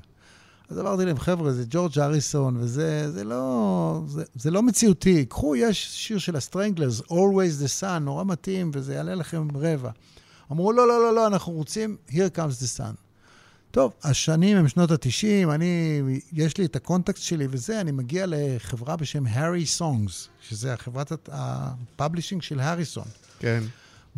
[0.69, 5.25] אז אמרתי להם, חבר'ה, זה ג'ורג' הריסון, וזה זה לא, זה, זה לא מציאותי.
[5.25, 9.91] קחו, יש שיר של הסטרנגלרס, Always the Sun, נורא מתאים, וזה יעלה לכם רבע.
[10.51, 12.95] אמרו, לא, לא, לא, לא, אנחנו רוצים Here comes the sun.
[13.71, 16.01] טוב, השנים הם שנות ה-90, אני,
[16.33, 21.41] יש לי את ה contacts שלי וזה, אני מגיע לחברה בשם Harrisongs, שזה החברת ה
[21.41, 23.07] publishing של הריסון.
[23.39, 23.63] כן.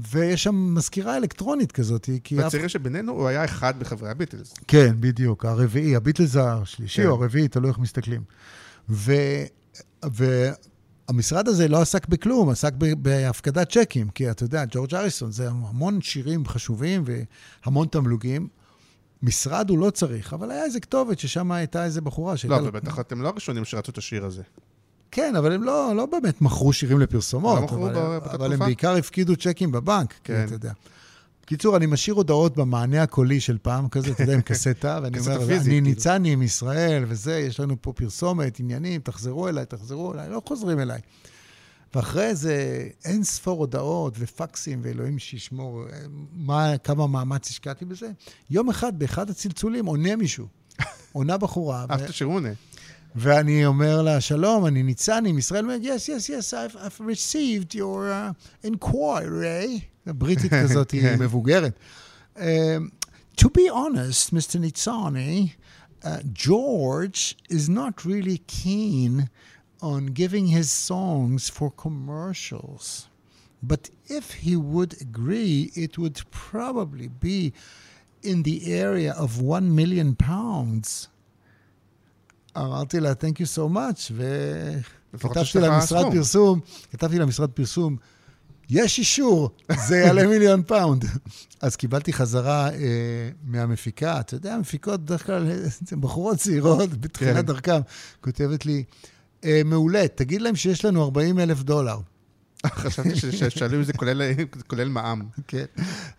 [0.08, 4.54] ויש שם מזכירה אלקטרונית כזאת, כי אף בצעירים שבינינו, הוא היה אחד מחברי הביטלס.
[4.68, 7.08] כן, בדיוק, הרביעי, הביטלס השלישי כן.
[7.08, 8.22] או הרביעי, תלוי איך מסתכלים.
[8.90, 9.14] ו...
[10.04, 16.02] והמשרד הזה לא עסק בכלום, עסק בהפקדת צ'קים, כי אתה יודע, ג'ורג' הריסון, זה המון
[16.02, 17.04] שירים חשובים
[17.66, 18.48] והמון תמלוגים.
[19.24, 22.58] משרד הוא לא צריך, אבל היה איזה כתובת ששם הייתה איזה בחורה לא.
[22.58, 24.44] אבל בטח אתם לא הראשונים שרצו את השיר הזה.
[25.12, 27.60] כן, אבל הם לא, לא באמת מכרו שירים לפרסומות.
[27.60, 28.60] לא מכרו אבל, ב- באותה אבל הם?
[28.60, 30.44] בעיקר הפקידו צ'קים בבנק, כן.
[30.46, 30.72] אתה יודע.
[31.44, 35.44] בקיצור, אני משאיר הודעות במענה הקולי של פעם כזה, אתה יודע, עם קסטה, ואני אומר,
[35.44, 40.42] אני כאילו." ניצני מישראל, וזה, יש לנו פה פרסומת, עניינים, תחזרו אליי, תחזרו אליי, לא
[40.48, 41.00] חוזרים אליי.
[41.96, 45.84] ואחרי זה אין ספור הודעות ופקסים, ואלוהים שישמור,
[46.34, 48.10] מה, כמה מאמץ השקעתי בזה.
[48.50, 50.48] יום אחד, באחד הצלצולים, עונה מישהו.
[51.12, 51.86] עונה בחורה.
[51.90, 52.50] ו- אהבת שירונה.
[53.15, 58.11] ואני אומר לה, שלום, אני ניצני מישראל, אומרת, yes, yes, yes, I've, I've received your
[58.11, 59.81] uh, inquiry.
[60.07, 61.19] בריטית כזאת, היא כן.
[61.19, 61.79] מבוגרת.
[62.37, 62.41] Um,
[63.37, 64.59] to be honest, Mr.
[64.59, 65.53] Nitzani,
[66.05, 69.31] uh, George is not really keen
[69.81, 73.09] on giving his songs for commercials.
[73.63, 77.53] But if he would agree, it would probably be
[78.23, 81.09] in the area of one million pounds.
[82.58, 84.12] אמרתי לה, Thank you so much,
[85.14, 86.14] וכתבתי למשרד סכום.
[86.14, 86.60] פרסום,
[86.92, 87.96] כתבתי למשרד פרסום,
[88.70, 89.50] יש אישור,
[89.88, 91.06] זה יעלה מיליון pound.
[91.62, 95.56] אז קיבלתי חזרה אה, מהמפיקה, אתה יודע, המפיקות בדרך כלל, אה,
[95.92, 97.42] הן בחורות צעירות, בתחילת כן.
[97.42, 97.80] דרכם,
[98.22, 98.84] כותבת לי,
[99.44, 101.98] אה, מעולה, תגיד להם שיש לנו 40 אלף דולר.
[102.68, 103.94] חשבתי ששאלו אם זה
[104.68, 105.22] כולל- מע"מ.
[105.48, 105.66] כן.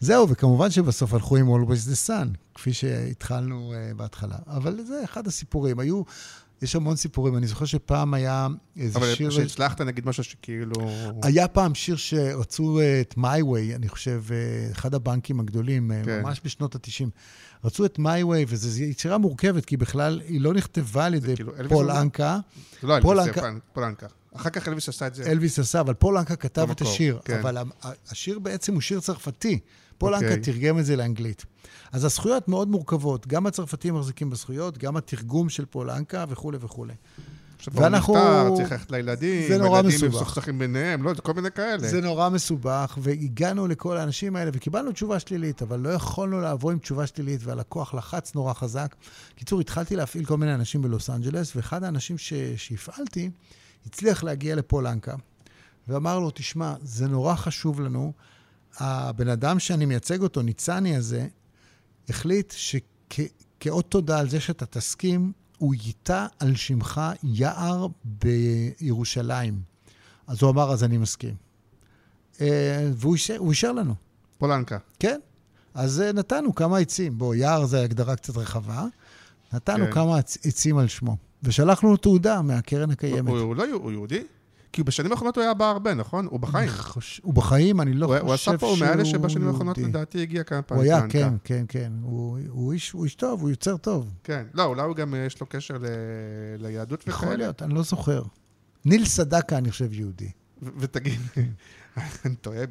[0.01, 4.36] זהו, וכמובן שבסוף הלכו עם Always the Sun, כפי שהתחלנו uh, בהתחלה.
[4.47, 5.80] אבל זה אחד הסיפורים.
[5.80, 6.03] היו,
[6.62, 7.36] יש המון סיפורים.
[7.36, 9.30] אני זוכר שפעם היה איזה אבל שיר...
[9.30, 10.74] שהצלחת, נגיד משהו שכאילו...
[11.22, 14.36] היה פעם שיר שרצו אה, את My Way, אני חושב, אה,
[14.72, 16.22] אחד הבנקים הגדולים, אה, כן.
[16.22, 17.09] ממש בשנות ה-90.
[17.64, 21.53] רצו את My Way, וזו יצירה מורכבת, כי בכלל היא לא נכתבה על ידי כאילו
[21.53, 21.91] אלוויס פול?
[21.91, 22.38] אנקה.
[22.82, 23.32] זה לא אלוויס, זה
[23.72, 24.07] פול אנקה.
[24.37, 25.22] אחר כך אלוויס עשה את זה.
[25.26, 27.20] אלוויס עשה, אבל פול אנקה כתב את במקור, השיר.
[27.24, 27.39] כן.
[27.39, 27.57] אבל
[28.11, 29.59] השיר בעצם הוא שיר צרפתי.
[29.99, 30.28] פול אוקיי.
[30.28, 31.45] אנקה תרגם את זה לאנגלית.
[31.93, 33.26] אז הזכויות מאוד מורכבות.
[33.26, 36.95] גם הצרפתים מחזיקים בזכויות, גם התרגום של פול אנקה וכולי וכולי.
[37.72, 40.14] ואנחנו- נפטר, צריך ללכת לילדים, זה נורא מסובך.
[40.14, 41.89] מסוכסכים ביניהם, לא, זה כל מיני כאלה.
[41.89, 46.78] זה נורא מסובך, והגענו לכל האנשים האלה וקיבלנו תשובה שלילית, אבל לא יכולנו לעבור עם
[46.78, 48.95] תשובה שלילית, והלקוח לחץ נורא חזק.
[49.35, 52.33] קיצור, התחלתי להפעיל כל מיני אנשים בלוס אנג'לס, ואחד האנשים ש...
[52.57, 53.31] שהפעלתי
[53.87, 55.14] הצליח להגיע לפול אנקה,
[55.89, 58.12] ואמר לו, תשמע, זה נורא חשוב לנו.
[58.78, 61.26] הבן אדם שאני מייצג אותו, ניצני הזה,
[62.09, 67.87] החליט שכאות תודה על זה שאתה תסכים, הוא ייטע על שמך יער
[68.81, 69.61] בירושלים.
[70.26, 71.35] אז הוא אמר, אז אני מסכים.
[72.41, 73.95] אה, והוא אישר- אישר לנו.
[74.39, 74.78] פולנקה.
[74.99, 75.20] כן.
[75.74, 77.18] אז אה, נתנו כמה עצים.
[77.18, 78.85] בוא, יער זה הגדרה קצת רחבה.
[79.53, 79.93] נתנו כן.
[79.93, 81.16] כמה עצ- עצים על שמו.
[81.43, 83.28] ושלחנו לו תעודה מהקרן הקיימת.
[83.28, 84.22] הוא הוא לא הוא יהודי?
[84.72, 86.26] כי בשנים האחרונות הוא היה בא הרבה, נכון?
[86.30, 86.68] הוא בחיים.
[86.68, 89.78] חוש- הוא בחיים, אני לא הוא חושב הוא שהוא עשה פה, הוא מאלה שבשנים האחרונות.
[89.78, 90.82] לדעתי הגיע כמה הוא פעמים.
[90.84, 91.18] היה, פולנקה.
[91.18, 91.93] כן, כן, כן.
[92.03, 94.12] הוא הוא איש הוא איש טוב, הוא יוצר טוב.
[94.24, 94.45] כן.
[94.55, 95.86] לא, אולי הוא גם, אה, יש לו קשר ל-
[96.59, 97.16] ליהדות וכאלה.
[97.16, 98.22] יכול להיות, אני לא זוכר.
[98.84, 100.30] ניל סדקה, אני חושב, יהודי.
[100.78, 101.20] ותגיד,
[102.24, 102.62] אני טועה,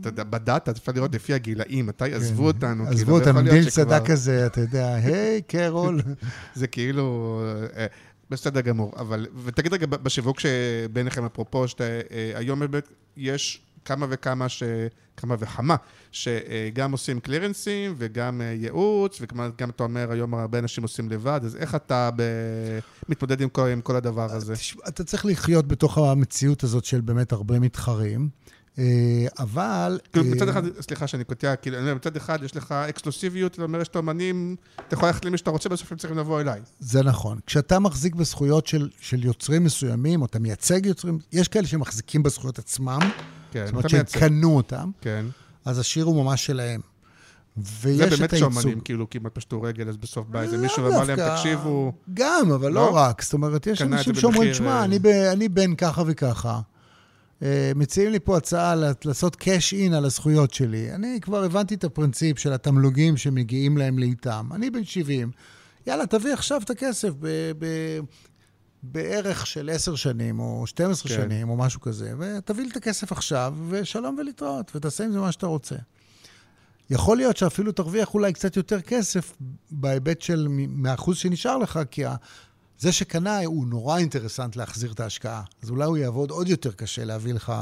[0.00, 2.84] אתה יודע, בדאטה אפשר לראות לפי הגילאים, מתי עזבו אותנו.
[2.84, 2.92] כן.
[2.92, 6.00] עזבו כאילו, לא אותנו, יכול להיות ניל שכבר- סדקה זה, אתה יודע, היי, קרול.
[6.54, 7.42] זה כאילו...
[7.76, 7.86] אה,
[8.30, 9.26] בסדר גמור, אבל...
[9.44, 11.84] ותגיד רגע, בשיווק שביניכם, אפרופו, שאתה...
[11.84, 14.62] אה, היום באמת יש כמה וכמה ש...
[15.16, 15.76] כמה וכמה,
[16.12, 21.56] שגם עושים קלירנסים וגם אה, ייעוץ, וגם אתה אומר, היום הרבה אנשים עושים לבד, אז
[21.56, 22.22] איך אתה ב...
[23.08, 24.54] מתמודד עם כל, עם כל הדבר הזה?
[24.54, 28.28] תשמע, אתה צריך לחיות בתוך המציאות הזאת של באמת הרבה מתחרים,
[28.78, 28.84] אה,
[29.38, 29.98] אבל...
[30.12, 33.54] כאילו אה, מצד אחד, סליחה שאני קוטע, כאילו, אני אומר, מצד אחד יש לך אקסקלוסיביות,
[33.54, 34.56] אתה אומר, יש את האמנים,
[34.88, 36.60] אתה יכול ללכת למי שאתה רוצה, בסוף הם צריכים לבוא אליי.
[36.80, 37.38] זה נכון.
[37.46, 42.58] כשאתה מחזיק בזכויות של, של יוצרים מסוימים, או אתה מייצג יוצרים, יש כאלה שמחזיקים בזכויות
[42.58, 43.00] עצמם,
[43.54, 44.20] כן, זאת אומרת שהם.
[44.20, 45.26] קנו אותם, כן.
[45.64, 46.80] אז השיר הוא ממש שלהם.
[47.56, 48.52] ויש זה את באמת הייצוג.
[48.52, 51.36] שאומנים, כאילו, כמעט פשטו רגל, אז בסוף בא איזה לאו מישהו ואמר להם.
[51.36, 52.96] תקשיבו, גם, אבל לא, לא?
[52.96, 53.22] רק.
[53.22, 54.98] זאת אומרת, יש אנשים זה שאומרים, במחיר, שמע, אה, אני,
[55.32, 56.60] אני בן ככה וככה.
[57.42, 58.74] אה, מציעים לי פה הצעה
[59.04, 60.94] לעשות cash in על הזכויות שלי.
[60.94, 64.48] אני כבר הבנתי את הפרינציפ של התמלוגים שמגיעים להם לאיתם.
[64.54, 65.30] אני בן 70.
[65.86, 68.00] יאללה, תביא עכשיו את הכסף ב- ב-
[68.92, 71.22] בערך של 10 שנים, או 12 כן.
[71.22, 75.32] שנים, או משהו כזה, ותביא לי את הכסף עכשיו, ושלום ולהתראות, ותעשה עם זה מה
[75.32, 75.76] שאתה רוצה.
[76.90, 79.32] יכול להיות שאפילו תרוויח אולי קצת יותר כסף
[79.70, 82.02] בהיבט של מהאחוז שנשאר לך, כי
[82.78, 85.42] זה שקנה הוא נורא אינטרסנט להחזיר את ההשקעה.
[85.62, 87.52] אז אולי הוא יעבוד עוד יותר קשה להביא לך...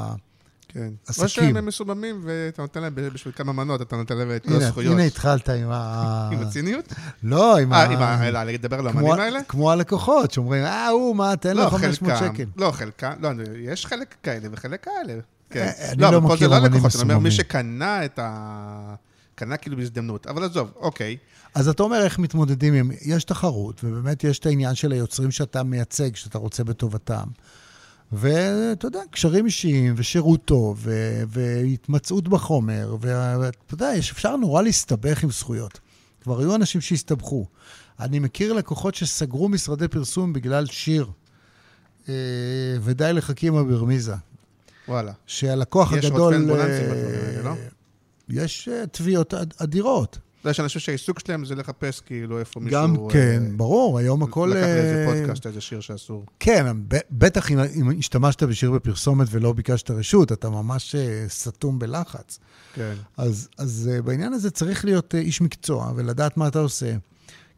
[0.67, 0.89] כן.
[1.07, 1.23] עסקים.
[1.23, 4.93] או שהם מסוממים ואתה נותן להם בשביל כמה מנות, אתה נותן להם את כל הזכויות.
[4.93, 6.29] הנה התחלת עם ה...
[6.33, 6.93] עם הציניות?
[7.23, 8.27] לא, עם אה, עם ה...
[8.27, 9.43] אלא, לדבר על האמנים האלה?
[9.43, 12.45] כמו הלקוחות, שאומרים, אה, הוא, מה, תן לו לא, 500 חלקם, שקל.
[12.57, 15.19] לא, חלקם, לא, יש חלק כאלה וחלק כאלה.
[15.49, 15.71] כן.
[15.79, 17.31] אה, אני לא, לא פה מכיר זה לא אמנים לקוחות, אני אומר, מי.
[17.31, 18.95] שקנה את ה...
[19.35, 20.27] קנה כאילו בהזדמנות.
[20.27, 21.17] אבל עזוב, אוקיי.
[21.55, 22.91] אז אתה אומר איך מתמודדים עם...
[23.01, 27.23] יש תחרות, ובאמת יש את העניין של היוצרים שאתה מייצג, שאתה רוצה בטובתם.
[28.13, 35.23] ואתה יודע, קשרים אישיים, ושירות טוב, ו- והתמצאות בחומר, ואתה יודע, יש, אפשר נורא להסתבך
[35.23, 35.79] עם זכויות.
[36.23, 37.45] כבר היו אנשים שהסתבכו.
[37.99, 41.07] אני מכיר לקוחות שסגרו משרדי פרסום בגלל שיר,
[42.09, 42.13] אה,
[42.81, 44.13] ודי לחכימה ברמיזה.
[44.87, 45.11] וואלה.
[45.27, 46.33] שהלקוח יש עוד הגדול...
[46.35, 47.53] פנבולנסים אה, בדברים האלה, לא?
[48.29, 50.17] יש אה, תביעות אד- אדירות.
[50.45, 52.81] לא, יש אנשים שהעיסוק שלהם זה לחפש כאילו איפה מישהו...
[52.81, 54.49] גם אה, כן, ברור, היום הכל...
[54.51, 56.25] לקח לאיזה אה, פודקאסט איזה שיר שאסור.
[56.39, 56.65] כן,
[57.11, 62.39] בטח אם, אם השתמשת בשיר בפרסומת ולא ביקשת רשות, אתה ממש אה, סתום בלחץ.
[62.73, 62.93] כן.
[63.17, 66.95] אז, אז אה, בעניין הזה צריך להיות אה, איש מקצוע ולדעת מה אתה עושה.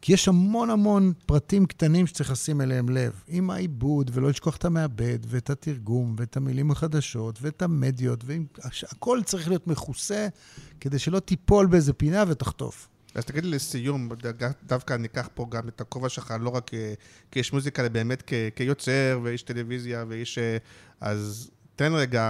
[0.06, 3.22] כי יש המון המון פרטים קטנים שצריך לשים אליהם לב.
[3.28, 9.48] עם העיבוד, ולא לשכוח את המעבד, ואת התרגום, ואת המילים החדשות, ואת המדיות, והכל צריך
[9.48, 10.28] להיות מכוסה,
[10.80, 12.88] כדי שלא תיפול באיזה פינה ותחטוף.
[13.14, 14.28] אז תגיד לי לסיום, דו-
[14.66, 16.94] דווקא ניקח פה גם את הכובע שלך, לא רק כ-
[17.30, 20.38] כאיש מוזיקה, אלא באמת כיוצר ואיש טלוויזיה ואיש...
[20.38, 20.56] אה,
[21.00, 22.24] אז תן רגע,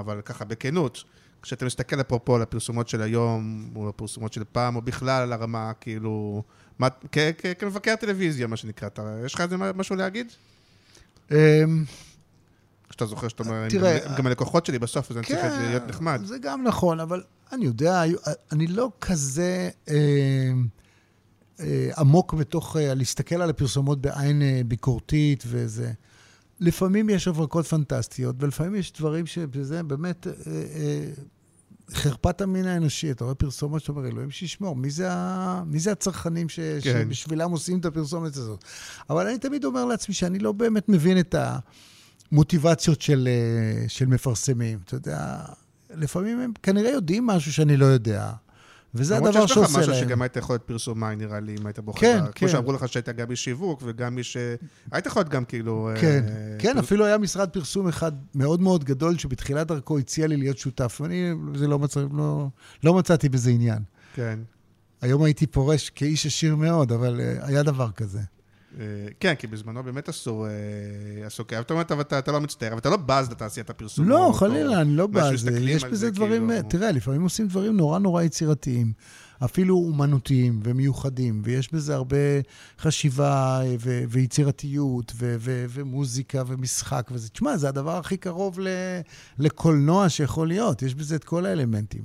[0.00, 1.04] אבל ככה בכנות,
[1.42, 5.72] כשאתה מסתכל אפרופו על הפרסומות של היום, או הפרסומות של פעם, או בכלל על הרמה,
[5.80, 6.42] כאילו...
[6.78, 10.26] מה- כ- כ- כמבקר טלוויזיה, מה שנקרא, אתה- יש לך איזה משהו להגיד?
[11.30, 11.36] אמ,
[12.90, 16.20] שאתה זוכר שאתה אומר, תראה, גם- הלקוחות שלי בסוף, אז אני צריך להיות נחמד.
[16.24, 17.22] זה גם נכון, אבל
[17.52, 18.02] אני יודע,
[18.52, 19.94] אני לא כזה אה,
[21.60, 25.92] אה, עמוק בתוך, אה, להסתכל על הפרסומות בעין אה, ביקורתית וזה.
[26.60, 31.10] לפעמים יש הברקות פנטסטיות, ולפעמים יש דברים שזה באמת אה, אה,
[31.92, 33.10] חרפת המין האנושי.
[33.10, 35.62] אתה רואה פרסומת שאתה אומר, אלוהים שישמור, מי זה, ה...
[35.66, 36.60] מי זה הצרכנים ש...
[36.60, 36.80] כן.
[36.80, 38.64] שבשבילם עושים את הפרסומת הזאת?
[39.10, 41.34] אבל אני תמיד אומר לעצמי שאני לא באמת מבין את
[42.32, 44.78] המוטיבציות של, אה, של מפרסמים.
[44.84, 45.38] אתה יודע,
[45.94, 48.32] לפעמים הם כנראה יודעים משהו שאני לא יודע,
[48.94, 50.00] וזה הדבר למרות שיש לך שעושה משהו להם.
[50.00, 52.00] שגם היית יכול להיות פרסומאי, נראה לי, אם היית בוחר.
[52.00, 52.20] כן.
[52.24, 52.30] כן.
[52.34, 54.36] כמו שאמרו לך שהיית גם איש שיווק וגם איש...
[54.36, 54.54] אה,
[54.92, 55.90] היית יכול להיות גם כאילו...
[55.90, 56.24] אה, כן,
[56.58, 60.58] כן, פר- אפילו היה משרד פרסום אחד מאוד מאוד גדול, שבתחילת דרכו הציע לי להיות
[60.58, 61.78] שותף, ואני זה לא,
[62.12, 62.48] לא,
[62.84, 63.82] לא מצאתי בזה עניין.
[64.14, 64.38] כן.
[65.00, 68.20] היום הייתי פורש כאיש עשיר מאוד, אבל uh, היה דבר כזה.
[68.80, 68.84] אה,
[69.20, 70.46] כן, כי בזמנו באמת עשו,
[71.26, 71.60] עשו כאב.
[71.60, 74.10] זאת אומרת, אבל אתה, אתה לא מצטער, אבל אתה לא בז לתעשיית הפרסומות.
[74.10, 75.08] לא, חלילה, אני לא.
[75.30, 78.92] שמסתכלים יש בזה זה דברים, כאילו- תראה, לפעמים עושים דברים נורא נורא יצירתיים,
[79.44, 82.16] אפילו אומנותיים ומיוחדים, ויש בזה הרבה
[82.78, 87.28] חשיבה אה, ו- ויצירתיות ו- ו- ומוזיקה ומשחק וזה.
[87.28, 88.68] תשמע, זה הדבר הכי קרוב ל-
[89.38, 92.02] לקולנוע שיכול להיות, יש בזה את כל האלמנטים.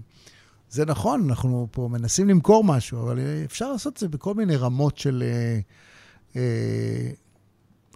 [0.70, 4.56] זה נכון, אנחנו פה מנסים למכור משהו, אבל אה, אפשר לעשות את זה בכל מיני
[4.56, 5.24] רמות של
[6.36, 6.42] אה,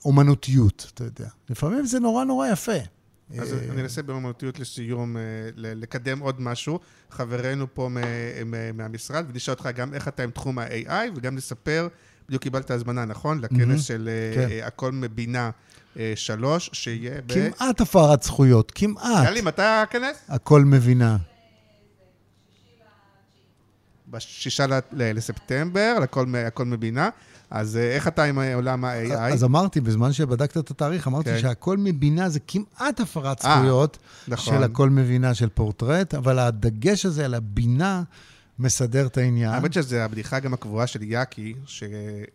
[0.05, 1.27] אומנותיות, אתה יודע.
[1.49, 2.71] לפעמים זה נורא נורא יפה.
[3.39, 5.21] אז אה, אני אנסה באמנותיות לסיום אה,
[5.55, 6.79] לקדם עוד משהו.
[7.11, 11.87] חברנו פה מ- מהמשרד, ונשאל אותך גם איך אתה עם תחום ה-AI, וגם לספר,
[12.27, 13.39] בדיוק קיבלת הזמנה, נכון?
[13.41, 14.51] לכנס של אה, כן.
[14.51, 15.49] אה, הכל מבינה
[15.99, 17.33] אה, שלוש, שיהיה ב...
[17.33, 19.25] כמעט הפרת זכויות, כמעט.
[19.25, 20.17] יאללה, מתי הכנס?
[20.29, 21.17] הכל מבינה.
[24.11, 27.09] בשישה לספטמבר, לכל הכל מבינה.
[27.51, 29.33] אז אה, איך אתה עם עולם ה-AI?
[29.33, 31.39] אז אמרתי, בזמן שבדקת את התאריך, אמרתי כן.
[31.39, 33.97] שהכל מבינה זה כמעט הפרת אה, זכויות
[34.27, 34.53] נכון.
[34.53, 38.03] של הכל מבינה של פורטרט, אבל הדגש הזה על הבינה
[38.59, 39.51] מסדר את העניין.
[39.53, 41.83] האמת שזה הבדיחה גם הקבועה של יאקי, ש...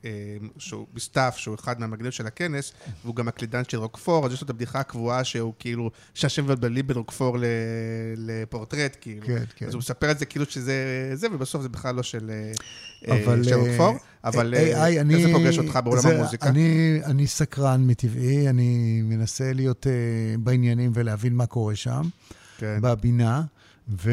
[0.05, 0.11] אה,
[0.59, 2.73] שהוא בסתיו, שהוא אחד מהמגנים של הכנס,
[3.05, 6.87] והוא גם הקלידן של רוקפור, אז יש לו את הבדיחה הקבועה שהוא כאילו, שהשם מבלבלים
[6.87, 7.45] בין רוקפור ל...
[8.17, 9.27] לפורטרט, כאילו.
[9.27, 9.67] כן, כן.
[9.67, 10.75] אז הוא מספר את זה כאילו שזה
[11.15, 12.31] זה, ובסוף זה בכלל לא של,
[13.09, 13.95] אבל, של אה, רוקפור.
[14.25, 16.49] אבל AI, אה, אני- איך זה פוגש אותך בעולם זה- המוזיקה?
[16.49, 19.89] אני, אני סקרן מטבעי, אני מנסה להיות uh,
[20.41, 22.03] בעניינים ולהבין מה קורה שם,
[22.59, 22.79] כן.
[22.83, 23.43] בבינה,
[23.89, 24.13] ו,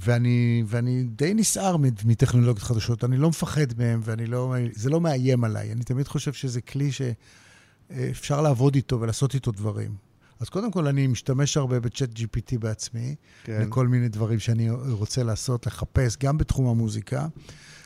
[0.00, 3.04] ואני, ואני די נסער מטכנולוגיות חדשות.
[3.04, 5.72] אני לא מפחד מהם, ואני לא, זה לא מאיים עליי.
[5.72, 9.94] אני תמיד חושב שזה כלי שאפשר לעבוד איתו ולעשות איתו דברים.
[10.40, 13.14] אז קודם כל, אני משתמש הרבה בצ'אט GPT בעצמי,
[13.44, 13.62] כן.
[13.62, 17.26] לכל מיני דברים שאני רוצה לעשות, לחפש, גם בתחום המוזיקה.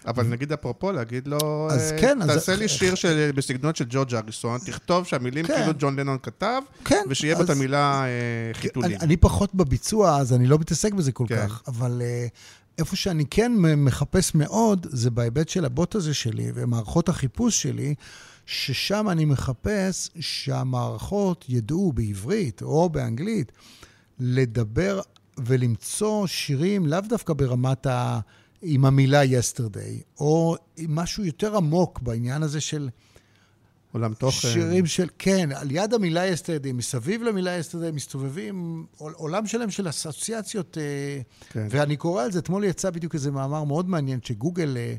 [0.09, 3.84] אבל נגיד אפרופו, להגיד לו, אז אה, כן, אז- תעשה לי שיר של- בסגנון של
[3.88, 5.54] ג'ורג' אריסון, תכתוב שהמילים כן.
[5.56, 8.06] כאילו ג'ון לנון כתב, כן, ושיהיה בו את אז- המילה אה,
[8.46, 8.98] אני, חיתולים.
[9.00, 11.46] אני פחות בביצוע, אז אני לא מתעסק בזה כל כן.
[11.48, 12.30] כך, אבל uh,
[12.78, 17.94] איפה שאני כן מחפש מאוד, זה בהיבט של הבוט הזה שלי ומערכות החיפוש שלי,
[18.46, 23.52] ששם אני מחפש שהמערכות ידעו בעברית או באנגלית
[24.20, 25.00] לדבר
[25.38, 28.20] ולמצוא שירים לאו דווקא ברמת ה...
[28.62, 32.88] עם המילה yesterday, או עם משהו יותר עמוק בעניין הזה של...
[33.92, 34.48] עולם תוכן.
[34.48, 39.88] שירים של, כן, על יד המילה יסטרדי, מסביב למילה יסטרדי, מסתובבים עול- עולם שלם של
[39.88, 40.78] אסוציאציות.
[40.78, 41.66] אה, כן.
[41.70, 44.94] ואני קורא על זה, אתמול יצא בדיוק איזה מאמר מאוד מעניין, שגוגל אה,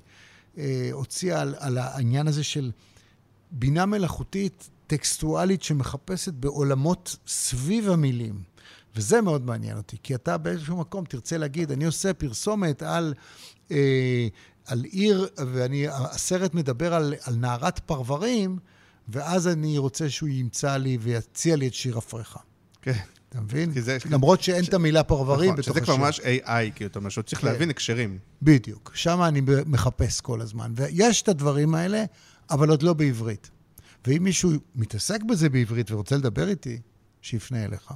[0.58, 2.72] אה, הוציאה על, על העניין הזה של
[3.52, 8.44] בינה מלאכותית טקסטואלית שמחפשת בעולמות סביב המילים.
[8.96, 13.14] וזה מאוד מעניין אותי, כי אתה באיזשהו מקום תרצה להגיד, אני עושה פרסומת על,
[13.72, 14.28] אה,
[14.66, 18.58] על עיר, והסרט מדבר על, על נערת פרברים,
[19.10, 22.38] ואז אני רוצה שהוא ימצא לי ויציע לי את שיר אפרך.
[22.82, 22.98] כן.
[23.30, 23.74] אתה מבין?
[23.74, 26.06] כי זה- למרות שאין את המילה פרברים נכון, בתוך שזה כבר השיר.
[26.06, 27.48] ממש AI, כאילו, אתה אומר, שהוא צריך כן.
[27.48, 28.18] להבין הקשרים.
[28.42, 28.92] בדיוק.
[28.96, 30.72] שם אני מחפש כל הזמן.
[30.76, 32.04] ויש את הדברים האלה,
[32.50, 33.50] אבל עוד לא בעברית.
[34.08, 36.80] ואם מישהו מתעסק בזה בעברית ורוצה לדבר איתי,
[37.22, 37.92] שיפנה אליך.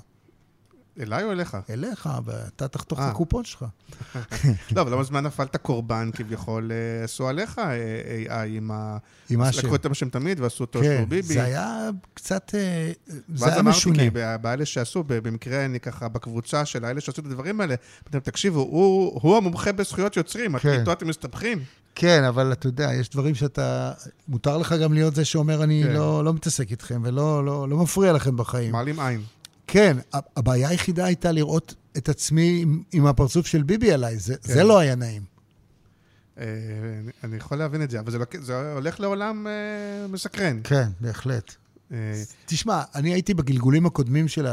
[1.00, 1.58] אליי או אליך?
[1.70, 3.08] אליך, ואתה תחתוך אה.
[3.08, 3.66] את הקופון שלך.
[4.76, 8.98] לא, אבל לא מזמן נפלת קורבן, כביכול, אה, עשו עליך אה, AI עם ה...
[9.30, 9.58] עם ש...
[9.58, 11.34] לקחו את השם תמיד ועשו אותו כן, שהוא ביבי.
[11.34, 12.56] זה היה קצת...
[12.56, 14.04] אה, זה ואז היה אמרתי, משונה.
[14.04, 18.10] כי ב- באלה שעשו, במקרה אני ככה בקבוצה של האלה שעשו את הדברים האלה, אמרתי
[18.14, 20.80] להם, תקשיבו, הוא הוא המומחה בזכויות יוצרים, כן.
[20.80, 21.60] איתו אתם מסתבכים.
[21.96, 23.92] כן, אבל אתה יודע, יש דברים שאתה...
[24.28, 25.94] מותר לך גם להיות זה שאומר, אני כן.
[25.94, 28.72] לא, לא מתעסק איתכם ולא לא, לא מפריע לכם בחיים.
[28.72, 29.22] מעלים עין.
[29.74, 29.98] כן,
[30.36, 34.54] הבעיה היחידה הייתה לראות את עצמי עם, עם הפרצוף של ביבי עליי, זה, כן.
[34.54, 35.22] זה לא היה נעים.
[36.38, 36.44] אה,
[37.00, 39.52] אני- אני יכול להבין את זה, אבל זה לוק- זה הולך לעולם אה,
[40.08, 40.60] מסקרן.
[40.64, 41.52] כן, בהחלט.
[41.92, 41.98] אה,
[42.46, 44.48] תשמע, אני הייתי בגלגולים הקודמים של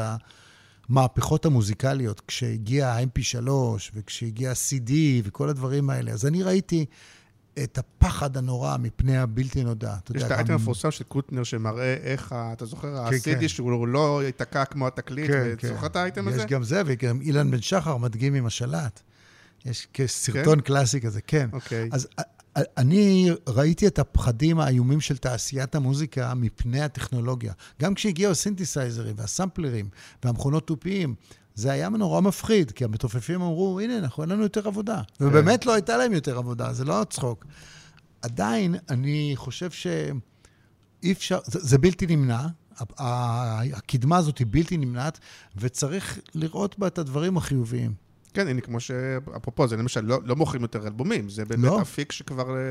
[0.89, 3.49] המהפכות המוזיקליות, כשהגיע ה-MP3
[3.95, 4.93] וכשהגיע ה-CD
[5.25, 6.87] וכל הדברים האלה, אז אני ראיתי
[7.63, 9.95] את הפחד הנורא מפני הבלתי נודע.
[10.11, 13.49] יש יודע, את האייטם גם- המפורסם של קוטנר שמראה איך, אתה זוכר, כן, ה-CD כן.
[13.49, 15.69] שהוא לא ייתקע כמו התקליט, כן, אתה כן.
[15.69, 16.39] זוכר את האייטם הזה?
[16.41, 19.01] יש גם זה, וגם אילן בן שחר מדגים עם השלט.
[19.65, 21.49] יש סרטון קלאסי כזה, כן.
[21.53, 21.89] אוקיי.
[21.93, 22.23] אז א-
[22.55, 27.53] א- אני ראיתי את הפחדים האיומים של תעשיית המוזיקה מפני הטכנולוגיה.
[27.83, 29.89] גם כשהגיעו הסינתסייזרים והסמפלרים
[30.25, 31.15] והמכונות תופיים,
[31.61, 35.03] זה היה נורא מפחיד, כי המתופפים אמרו, הנה, אנחנו, אין לנו יותר עבודה.
[35.21, 37.47] ובאמת לא הייתה להם יותר עבודה, זה לא צחוק.
[38.23, 42.47] עדיין, אני חושב שאי אפשר, זה, זה בלתי נמנע,
[43.73, 45.19] הקדמה הזאת היא בלתי נמנעת,
[45.57, 47.95] וצריך לראות בה את הדברים החיוביים.
[48.35, 48.91] כן, הנה, כמו ש...
[49.37, 51.81] אפרופו, זה למשל, לא, לא מוכרים יותר אלבומים, זה באמת לא.
[51.83, 52.63] אפיק שכבר אה,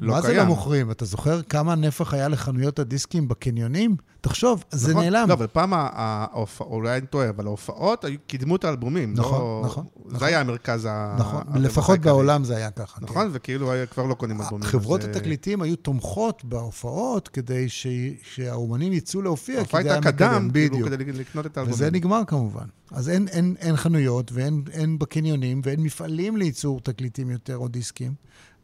[0.00, 0.34] לא מה קיים.
[0.34, 0.90] זה לא מוכרים?
[0.90, 3.96] אתה זוכר כמה נפח היה לחנויות הדיסקים בקניונים?
[4.20, 5.04] תחשוב, זה נכון?
[5.04, 5.28] נעלם.
[5.28, 9.14] לא, אבל פעם, ה- ההופ- אולי אני טועה, אבל ההופעות קידמו את האלבומים.
[9.16, 9.62] נכון, לא...
[9.64, 10.28] נכון, זה נכון.
[10.28, 11.16] היה המרכז ה...
[11.18, 12.12] נכון, לפחות העיקרי.
[12.12, 12.98] בעולם זה היה ככה.
[13.00, 13.04] כן.
[13.06, 14.64] נכון, וכאילו היה- כבר לא קונים אלבומים.
[14.64, 17.86] חברות אז, אה, התקליטים היו תומכות בהופעות כדי ש...
[18.22, 20.86] שהאומנים יצאו להופיע, ההופעה כי זה היה הייתה קדם, כאילו.
[20.86, 21.74] כדי לקנות את האלבומים.
[21.74, 22.64] וזה נגמר כמובן.
[22.92, 28.14] אז אין, אין, אין חנויות ואין אין בקניונים ואין מפעלים לייצור תקליטים יותר או דיסקים.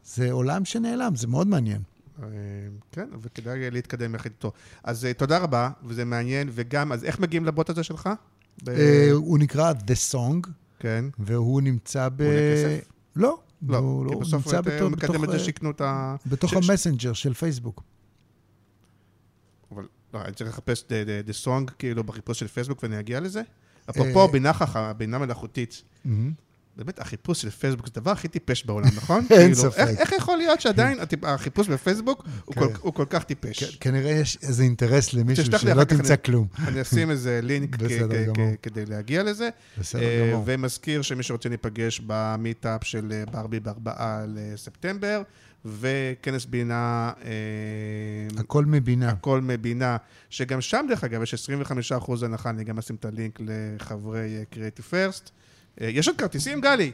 [0.03, 1.81] זה עולם שנעלם, זה מאוד מעניין.
[2.23, 2.27] אה,
[2.91, 4.51] כן, וכדאי להתקדם יחד איתו.
[4.83, 8.09] אז אה, תודה רבה, וזה מעניין, וגם, אז איך מגיעים לבוט הזה שלך?
[8.67, 10.47] אה, הוא נקרא The Song,
[10.79, 11.05] כן.
[11.19, 12.21] והוא נמצא ב...
[12.21, 12.91] הוא עולה כסף?
[13.15, 14.53] לא, לא, הוא כי בסוף
[14.91, 16.15] מקדם את זה שיקנו את ה...
[16.25, 17.83] בתוך המסנג'ר של פייסבוק.
[19.71, 20.83] אבל לא, אני צריך לחפש
[21.27, 23.41] the song כאילו בחיפוש של פייסבוק ואני אגיע לזה?
[23.89, 25.83] אפרופו אה, בינה חכמה, בינה מלאכותית.
[26.77, 29.25] באמת, החיפוש של פייסבוק זה הדבר הכי טיפש בעולם, נכון?
[29.29, 29.85] אין כאילו, ספק.
[29.97, 32.73] איך- יכול להיות שעדיין הטיפ- החיפוש בפייסבוק הוא כן.
[32.73, 33.75] כל- כל כך טיפש?
[33.75, 36.47] כנראה יש איזה אינטרס למישהו שלא תמצא כלום.
[36.67, 37.75] אני אשים איזה לינק
[38.61, 39.49] כדי להגיע לזה.
[39.79, 40.43] בסדר אה, גמור.
[40.45, 45.21] ומזכיר שמי שרוצה להיפגש במיטאפ של ברבי בארבעה לספטמבר,
[45.79, 47.31] וכנס בינה, אה,
[48.39, 49.09] הכל מבינה.
[49.09, 49.97] הכל מבינה,
[50.29, 55.29] שגם שם דרך אגב יש 25% הנחה, אני גם אשים את הלינק לחברי קריאיטיב פרסט.
[55.77, 56.91] יש עוד כרטיסים, גלי?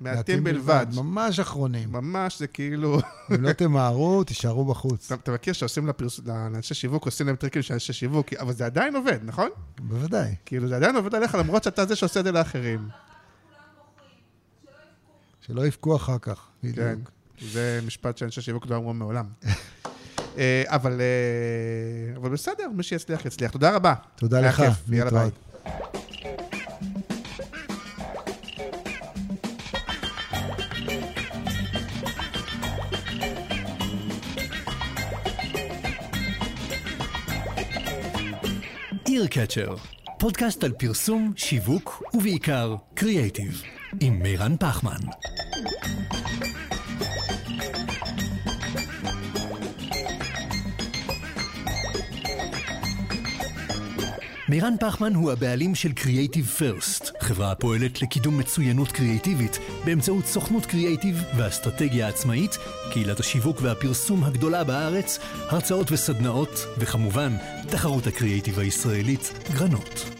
[0.00, 0.86] מעטים בלבד.
[0.94, 1.92] ממש אחרונים.
[1.92, 2.98] ממש, זה כאילו...
[3.34, 5.12] אם לא תמהרו, תישארו בחוץ.
[5.12, 5.90] אתה- מכיר שעושים
[6.26, 9.48] לאנשי שיווק, עושים להם טריקים של אנשי שיווק, אבל זה עדיין עובד, נכון?
[9.80, 10.34] בוודאי.
[10.46, 12.88] כאילו, זה עדיין עובד עליך, למרות שאתה זה שעושה את זה לאחרים.
[15.46, 16.46] שלא יבכו אחר כך.
[16.62, 17.10] כן, בדיוק.
[17.52, 19.24] זה משפט שאנשי שיווק לא אמרו מעולם.
[20.38, 23.50] אה, אבל אה, אבל בסדר, מי שיצליח, יצליח.
[23.50, 23.94] תודה רבה.
[24.16, 25.30] תודה לך, יאללה ביי.
[40.18, 43.62] פודקאסט על פרסום, שיווק ובעיקר קריאייטיב,
[44.00, 45.00] עם מירן פחמן.
[54.48, 61.22] מירן פחמן הוא הבעלים של Creative First, חברה הפועלת לקידום מצוינות קריאיטיבית באמצעות סוכנות קריאיטיב
[61.36, 62.58] ואסטרטגיה עצמאית,
[62.92, 67.32] קהילת השיווק והפרסום הגדולה בארץ, הרצאות וסדנאות, וכמובן,
[67.70, 70.15] תחרות הקריאיטיב הישראלית, גרנות.